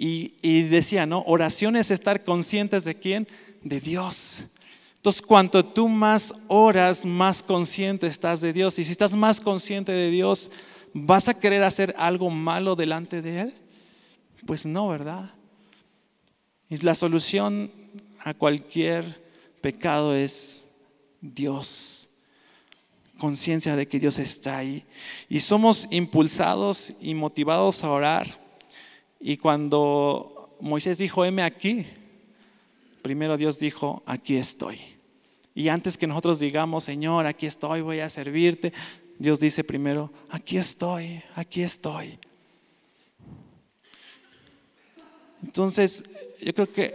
Y, 0.00 0.62
decía, 0.62 1.06
¿no? 1.06 1.24
Oración 1.26 1.74
es 1.74 1.90
estar 1.90 2.22
conscientes 2.22 2.84
de 2.84 2.94
quién? 2.94 3.26
De 3.62 3.80
Dios. 3.80 4.44
Entonces, 4.94 5.20
cuanto 5.20 5.64
tú 5.64 5.88
más 5.88 6.32
oras, 6.46 7.04
más 7.04 7.42
consciente 7.42 8.06
estás 8.06 8.40
de 8.40 8.52
Dios. 8.52 8.78
Y 8.78 8.84
si 8.84 8.92
estás 8.92 9.16
más 9.16 9.40
consciente 9.40 9.90
de 9.90 10.10
Dios, 10.10 10.52
¿vas 10.94 11.28
a 11.28 11.34
querer 11.34 11.64
hacer 11.64 11.94
algo 11.98 12.30
malo 12.30 12.76
delante 12.76 13.22
de 13.22 13.40
Él? 13.40 13.54
Pues 14.46 14.66
no, 14.66 14.86
¿verdad? 14.86 15.32
Y 16.70 16.76
la 16.78 16.94
solución 16.94 17.72
a 18.20 18.34
cualquier 18.34 19.28
pecado 19.60 20.14
es 20.14 20.70
Dios. 21.20 22.08
Conciencia 23.18 23.74
de 23.74 23.88
que 23.88 23.98
Dios 23.98 24.20
está 24.20 24.58
ahí. 24.58 24.84
Y 25.28 25.40
somos 25.40 25.88
impulsados 25.90 26.92
y 27.00 27.14
motivados 27.14 27.82
a 27.82 27.90
orar. 27.90 28.47
Y 29.20 29.36
cuando 29.36 30.56
Moisés 30.60 30.98
dijo, 30.98 31.24
heme 31.24 31.42
aquí, 31.42 31.86
primero 33.02 33.36
Dios 33.36 33.58
dijo, 33.58 34.02
aquí 34.06 34.36
estoy. 34.36 34.80
Y 35.54 35.68
antes 35.68 35.98
que 35.98 36.06
nosotros 36.06 36.38
digamos, 36.38 36.84
Señor, 36.84 37.26
aquí 37.26 37.46
estoy, 37.46 37.80
voy 37.80 38.00
a 38.00 38.08
servirte, 38.08 38.72
Dios 39.18 39.40
dice 39.40 39.64
primero, 39.64 40.12
aquí 40.30 40.56
estoy, 40.56 41.22
aquí 41.34 41.62
estoy. 41.62 42.18
Entonces, 45.42 46.04
yo 46.40 46.54
creo 46.54 46.72
que 46.72 46.94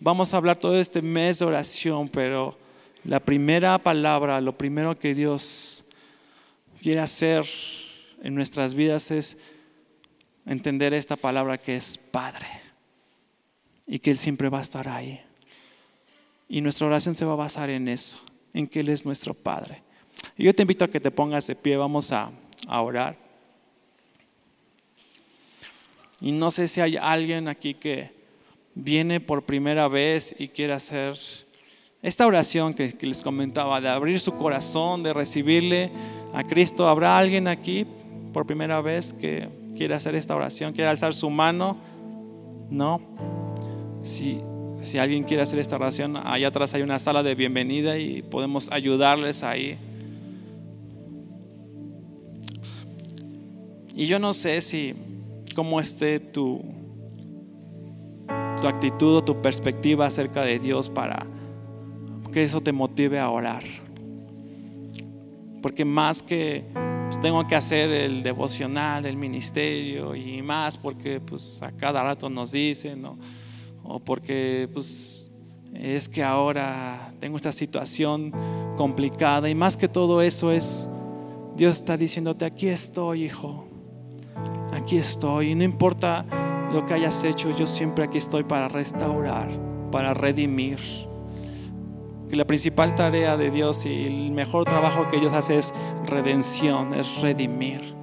vamos 0.00 0.34
a 0.34 0.38
hablar 0.38 0.56
todo 0.56 0.78
este 0.80 1.02
mes 1.02 1.38
de 1.38 1.44
oración, 1.44 2.08
pero 2.08 2.58
la 3.04 3.20
primera 3.20 3.78
palabra, 3.78 4.40
lo 4.40 4.56
primero 4.56 4.98
que 4.98 5.14
Dios 5.14 5.84
quiere 6.82 7.00
hacer 7.00 7.46
en 8.22 8.34
nuestras 8.34 8.74
vidas 8.74 9.10
es 9.10 9.36
entender 10.50 10.92
esta 10.94 11.14
palabra 11.14 11.58
que 11.58 11.76
es 11.76 11.96
Padre 11.96 12.48
y 13.86 14.00
que 14.00 14.10
Él 14.10 14.18
siempre 14.18 14.48
va 14.48 14.58
a 14.58 14.62
estar 14.62 14.88
ahí. 14.88 15.20
Y 16.48 16.60
nuestra 16.60 16.88
oración 16.88 17.14
se 17.14 17.24
va 17.24 17.34
a 17.34 17.36
basar 17.36 17.70
en 17.70 17.86
eso, 17.86 18.18
en 18.52 18.66
que 18.66 18.80
Él 18.80 18.88
es 18.88 19.04
nuestro 19.04 19.32
Padre. 19.32 19.80
Y 20.36 20.44
yo 20.44 20.52
te 20.52 20.62
invito 20.62 20.84
a 20.84 20.88
que 20.88 20.98
te 20.98 21.12
pongas 21.12 21.46
de 21.46 21.54
pie, 21.54 21.76
vamos 21.76 22.10
a, 22.10 22.32
orar. 22.68 23.16
Y 26.20 26.32
no 26.32 26.50
sé 26.50 26.66
si 26.66 26.80
hay 26.80 26.96
alguien 26.96 27.46
aquí 27.46 27.74
que 27.74 28.10
viene 28.74 29.20
por 29.20 29.44
primera 29.44 29.86
vez 29.86 30.34
y 30.36 30.48
quiere 30.48 30.72
hacer 30.72 31.16
esta 32.02 32.26
oración 32.26 32.74
que, 32.74 32.92
que 32.94 33.06
les 33.06 33.22
comentaba, 33.22 33.80
de 33.80 33.88
abrir 33.88 34.18
su 34.18 34.32
corazón, 34.34 35.04
de 35.04 35.12
recibirle 35.12 35.92
a 36.34 36.42
Cristo, 36.42 36.88
¿habrá 36.88 37.16
alguien 37.16 37.46
aquí 37.46 37.86
por 38.32 38.46
primera 38.46 38.80
vez 38.80 39.12
que 39.12 39.59
quiere 39.80 39.94
hacer 39.94 40.14
esta 40.14 40.36
oración, 40.36 40.74
quiere 40.74 40.90
alzar 40.90 41.14
su 41.14 41.30
mano? 41.30 41.78
No. 42.68 43.00
Si, 44.02 44.38
si 44.82 44.98
alguien 44.98 45.24
quiere 45.24 45.42
hacer 45.42 45.58
esta 45.58 45.76
oración, 45.76 46.18
allá 46.18 46.48
atrás 46.48 46.74
hay 46.74 46.82
una 46.82 46.98
sala 46.98 47.22
de 47.22 47.34
bienvenida 47.34 47.96
y 47.96 48.20
podemos 48.20 48.70
ayudarles 48.70 49.42
ahí. 49.42 49.78
Y 53.94 54.04
yo 54.04 54.18
no 54.18 54.34
sé 54.34 54.60
si 54.60 54.94
cómo 55.54 55.80
esté 55.80 56.20
tu, 56.20 56.60
tu 58.60 58.68
actitud 58.68 59.16
o 59.16 59.24
tu 59.24 59.40
perspectiva 59.40 60.04
acerca 60.04 60.42
de 60.42 60.58
Dios 60.58 60.90
para 60.90 61.26
que 62.30 62.42
eso 62.42 62.60
te 62.60 62.72
motive 62.72 63.18
a 63.18 63.30
orar. 63.30 63.62
Porque 65.62 65.86
más 65.86 66.20
que 66.20 66.66
pues, 67.10 67.20
tengo 67.20 67.44
que 67.48 67.56
hacer 67.56 67.90
el 67.90 68.22
devocional 68.22 69.02
del 69.02 69.16
ministerio 69.16 70.14
y 70.14 70.42
más 70.42 70.78
porque 70.78 71.20
pues 71.20 71.60
a 71.60 71.72
cada 71.72 72.04
rato 72.04 72.30
nos 72.30 72.52
dicen, 72.52 73.02
o 73.82 73.98
porque 73.98 74.68
pues 74.72 75.28
es 75.74 76.08
que 76.08 76.22
ahora 76.22 77.12
tengo 77.18 77.36
esta 77.36 77.50
situación 77.50 78.32
complicada 78.76 79.50
y 79.50 79.56
más 79.56 79.76
que 79.76 79.88
todo 79.88 80.22
eso 80.22 80.52
es 80.52 80.88
Dios 81.56 81.78
está 81.78 81.96
diciéndote 81.96 82.44
aquí 82.44 82.68
estoy, 82.68 83.24
hijo 83.24 83.66
aquí 84.72 84.96
estoy. 84.96 85.50
Y 85.50 85.54
no 85.54 85.64
importa 85.64 86.24
lo 86.72 86.86
que 86.86 86.94
hayas 86.94 87.24
hecho, 87.24 87.50
yo 87.50 87.66
siempre 87.66 88.04
aquí 88.04 88.18
estoy 88.18 88.44
para 88.44 88.68
restaurar, 88.68 89.50
para 89.90 90.14
redimir. 90.14 90.78
Y 92.30 92.36
la 92.36 92.44
principal 92.44 92.94
tarea 92.94 93.36
de 93.36 93.50
Dios 93.50 93.84
y 93.84 94.04
el 94.04 94.30
mejor 94.30 94.64
trabajo 94.64 95.08
que 95.10 95.18
Dios 95.18 95.34
hace 95.34 95.58
es 95.58 95.74
redención, 96.06 96.94
es 96.94 97.20
redimir. 97.20 97.94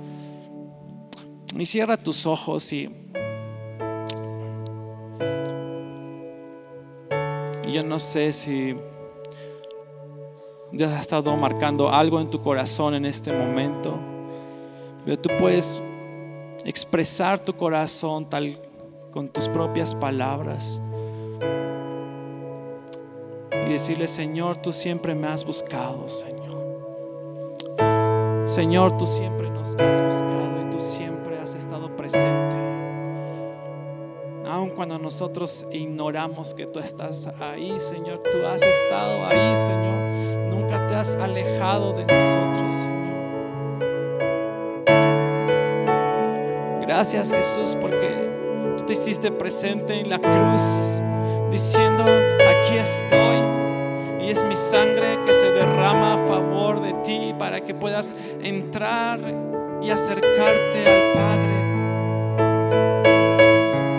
Y 1.57 1.65
cierra 1.65 1.95
tus 1.95 2.25
ojos 2.25 2.73
y, 2.73 2.89
y 7.65 7.71
yo 7.71 7.83
no 7.85 7.99
sé 7.99 8.33
si 8.33 8.75
Dios 10.73 10.91
ha 10.91 10.99
estado 10.99 11.35
marcando 11.37 11.89
algo 11.89 12.19
en 12.19 12.29
tu 12.29 12.41
corazón 12.41 12.95
en 12.95 13.05
este 13.05 13.31
momento, 13.31 13.97
pero 15.05 15.17
tú 15.17 15.29
puedes 15.39 15.81
expresar 16.65 17.39
tu 17.39 17.55
corazón 17.55 18.29
tal 18.29 18.59
con 19.11 19.29
tus 19.29 19.47
propias 19.47 19.95
palabras 19.95 20.81
y 23.67 23.73
decirle, 23.73 24.07
Señor, 24.07 24.61
tú 24.61 24.71
siempre 24.71 25.13
me 25.13 25.27
has 25.27 25.43
buscado, 25.43 26.07
Señor. 26.07 26.37
Señor, 28.45 28.97
tú 28.97 29.05
siempre 29.05 29.49
nos 29.49 29.75
has 29.75 30.01
buscado 30.01 30.61
y 30.65 30.69
tú 30.69 30.79
siempre 30.79 31.37
has 31.37 31.53
estado 31.53 31.93
presente. 31.95 32.55
Aun 34.49 34.69
cuando 34.69 34.97
nosotros 34.97 35.65
ignoramos 35.69 36.53
que 36.53 36.65
tú 36.65 36.79
estás 36.79 37.27
ahí, 37.41 37.77
Señor, 37.77 38.21
tú 38.31 38.45
has 38.45 38.61
estado 38.61 39.25
ahí, 39.25 39.57
Señor. 39.57 40.47
Nunca 40.49 40.87
te 40.87 40.95
has 40.95 41.13
alejado 41.15 41.91
de 41.91 42.05
nosotros, 42.05 42.73
Señor. 42.73 42.97
Gracias 46.81 47.33
Jesús 47.33 47.75
porque 47.81 48.31
tú 48.77 48.85
te 48.85 48.93
hiciste 48.93 49.29
presente 49.29 49.99
en 49.99 50.09
la 50.09 50.19
cruz 50.19 51.01
diciendo, 51.51 52.03
aquí 52.03 52.77
estoy. 52.77 53.37
Y 54.21 54.29
es 54.29 54.43
mi 54.43 54.55
sangre 54.57 55.19
que 55.25 55.33
se 55.33 55.51
derrama 55.51 56.15
a 56.15 56.27
favor 56.27 56.81
de 56.81 56.93
ti 57.03 57.33
para 57.37 57.61
que 57.61 57.73
puedas 57.73 58.13
entrar 58.41 59.19
y 59.81 59.89
acercarte 59.89 60.85
al 60.85 61.13
Padre. 61.13 61.57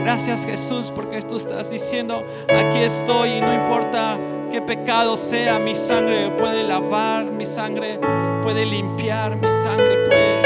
Gracias 0.03 0.45
Jesús 0.45 0.93
porque 0.95 1.23
tú 1.23 1.37
estás 1.37 1.71
diciendo, 1.71 2.25
aquí 2.49 2.79
estoy 2.81 3.35
y 3.35 3.41
no 3.41 3.55
importa 3.55 4.19
qué 4.51 4.61
pecado 4.61 5.17
sea, 5.17 5.59
mi 5.59 5.75
sangre 5.75 6.31
puede 6.37 6.65
lavar, 6.65 7.25
mi 7.25 7.47
sangre 7.47 7.99
puede 8.43 8.67
limpiar, 8.67 9.37
mi 9.37 9.51
sangre 9.51 10.07
puede 10.07 10.39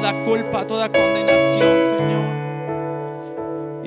toda 0.00 0.24
culpa, 0.24 0.66
toda 0.66 0.88
condenación, 0.88 1.82
Señor. 1.82 2.39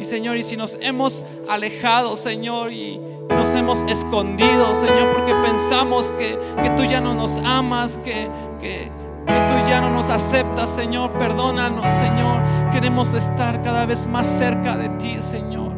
Señor, 0.05 0.37
y 0.37 0.43
si 0.43 0.57
nos 0.57 0.77
hemos 0.81 1.25
alejado, 1.49 2.15
Señor, 2.15 2.71
y 2.71 2.99
nos 3.29 3.55
hemos 3.55 3.83
escondido, 3.83 4.73
Señor, 4.75 5.13
porque 5.13 5.33
pensamos 5.35 6.11
que, 6.11 6.37
tú 6.75 6.83
ya 6.83 7.01
no 7.01 7.13
nos 7.13 7.37
amas, 7.39 7.97
que, 7.97 8.29
que, 8.59 8.91
que 9.25 9.33
tú 9.47 9.69
ya 9.69 9.81
no 9.81 9.89
nos 9.89 10.09
aceptas, 10.09 10.69
Señor, 10.69 11.11
perdónanos, 11.13 11.91
Señor. 11.91 12.41
Queremos 12.71 13.13
estar 13.13 13.61
cada 13.61 13.85
vez 13.85 14.05
más 14.05 14.27
cerca 14.27 14.77
de 14.77 14.89
ti, 14.89 15.17
Señor. 15.19 15.73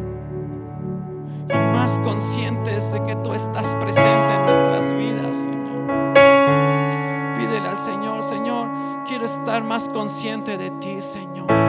Y 1.49 1.53
más 1.53 1.99
conscientes 1.99 2.91
de 2.91 3.03
que 3.03 3.15
tú 3.17 3.33
estás 3.33 3.75
presente 3.75 4.33
en 4.33 4.45
nuestras 4.45 4.91
vidas, 4.91 5.35
Señor. 5.35 6.13
Pídele 7.37 7.67
al 7.67 7.77
Señor, 7.77 8.23
Señor 8.23 8.69
quiero 9.05 9.25
estar 9.25 9.63
más 9.63 9.87
consciente 9.89 10.57
de 10.57 10.71
ti, 10.71 11.01
Señor. 11.01 11.64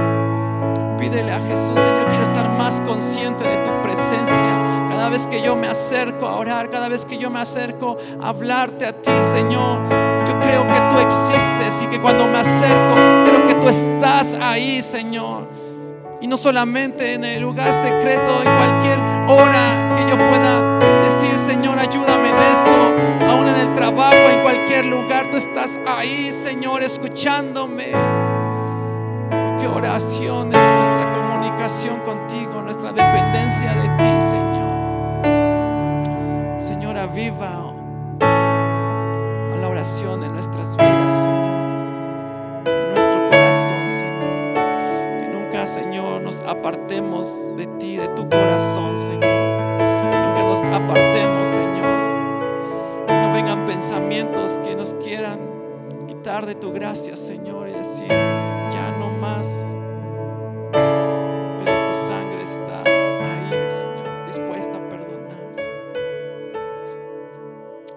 Pídele 0.99 1.31
a 1.31 1.41
Jesús, 1.41 1.79
Señor, 1.79 2.07
quiero 2.09 2.25
estar 2.25 2.49
más 2.49 2.81
consciente 2.81 3.45
de 3.45 3.57
tu 3.59 3.83
presencia. 3.83 4.89
Cada 4.89 5.11
vez 5.11 5.27
que 5.27 5.43
yo 5.43 5.55
me 5.55 5.69
acerco 5.69 6.27
a 6.27 6.37
orar, 6.37 6.71
cada 6.71 6.89
vez 6.89 7.05
que 7.05 7.19
yo 7.19 7.29
me 7.29 7.41
acerco 7.41 7.99
a 8.23 8.31
hablarte 8.31 8.87
a 8.87 8.93
ti, 8.93 9.13
Señor, 9.21 9.81
yo 10.27 10.41
creo 10.41 10.67
que 10.67 10.81
tú 10.91 10.99
existes 10.99 11.83
y 11.83 11.87
que 11.87 12.01
cuando 12.01 12.27
me 12.27 12.39
acerco, 12.39 12.95
creo 13.27 13.47
que 13.47 13.55
tú 13.55 13.69
estás 13.69 14.35
ahí, 14.41 14.81
Señor. 14.81 15.47
Y 16.21 16.27
no 16.27 16.39
solamente 16.39 17.13
en 17.13 17.25
el 17.25 17.43
lugar 17.43 17.75
secreto, 17.75 18.43
en 18.43 18.57
cualquier 18.57 18.99
hora 19.29 19.97
que 19.99 20.11
yo 20.11 20.17
pueda 20.17 20.79
decir, 21.05 21.39
Señor, 21.39 21.79
ayúdame 21.79 22.31
en 22.31 22.37
esto, 22.37 23.31
aún 23.31 23.47
en 23.49 23.57
el 23.57 23.73
trabajo, 23.75 24.17
en 24.17 24.41
cualquier 24.41 24.87
lugar, 24.87 25.29
tú 25.31 25.37
estás 25.37 25.79
ahí, 25.87 26.33
Señor, 26.33 26.83
escuchándome. 26.83 27.93
Oración 29.67 30.55
es 30.55 30.71
nuestra 30.71 31.15
comunicación 31.15 32.01
contigo, 32.01 32.63
nuestra 32.63 32.93
dependencia 32.93 33.75
de 33.75 33.89
ti, 33.97 34.21
Señor. 34.21 34.67
Señor, 36.61 36.97
aviva 36.97 37.73
a 38.21 39.57
la 39.61 39.69
oración 39.69 40.25
en 40.25 40.33
nuestras 40.35 40.77
vidas, 40.77 41.15
Señor. 41.15 41.57
En 42.67 42.91
nuestro 42.93 43.29
corazón, 43.31 43.89
Señor. 43.89 44.55
Que 45.21 45.29
nunca, 45.33 45.67
Señor, 45.67 46.23
nos 46.23 46.41
apartemos 46.41 47.49
de 47.57 47.67
ti, 47.79 47.97
de 47.97 48.09
tu 48.09 48.29
corazón, 48.29 48.99
Señor 48.99 49.67
nos 50.47 50.65
apartemos, 50.65 51.49
Señor. 51.49 53.07
Que 53.07 53.15
no 53.15 53.33
vengan 53.35 53.67
pensamientos 53.67 54.59
que 54.61 54.75
nos 54.75 54.95
quieran 54.95 55.39
quitar 56.07 56.47
de 56.47 56.55
tu 56.55 56.73
gracia, 56.73 57.17
Señor, 57.17 57.69
y 57.69 57.73
decir, 57.73 58.09
Pero 60.73 61.89
tu 61.89 61.95
sangre 61.95 62.43
está 62.43 62.83
ahí, 62.83 63.71
Señor, 63.71 64.27
dispuesta 64.27 64.79
a 64.79 64.89
perdonar, 64.89 65.53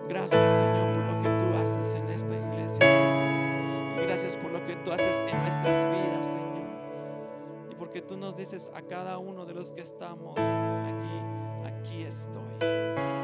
Gracias, 0.10 0.52
Señor, 0.52 0.94
por 0.94 1.04
lo 1.06 1.22
que 1.22 1.30
tú 1.40 1.58
haces 1.58 1.94
en 1.94 2.10
esta 2.10 2.36
iglesia, 2.36 2.92
Señor. 2.92 4.02
Y 4.02 4.06
gracias 4.06 4.36
por 4.36 4.52
lo 4.52 4.62
que 4.66 4.76
tú 4.78 4.92
haces 4.92 5.24
en 5.30 5.42
nuestras 5.42 5.86
vidas, 5.86 6.26
Señor. 6.26 6.68
Y 7.72 7.76
porque 7.76 8.02
tú 8.02 8.18
nos 8.18 8.36
dices 8.36 8.70
a 8.74 8.82
cada 8.82 9.18
uno 9.18 9.46
de 9.46 9.54
los 9.54 9.72
que 9.72 9.82
estamos 9.82 10.38
aquí 10.38 11.00
aquí 11.66 12.04
estoy. 12.04 13.19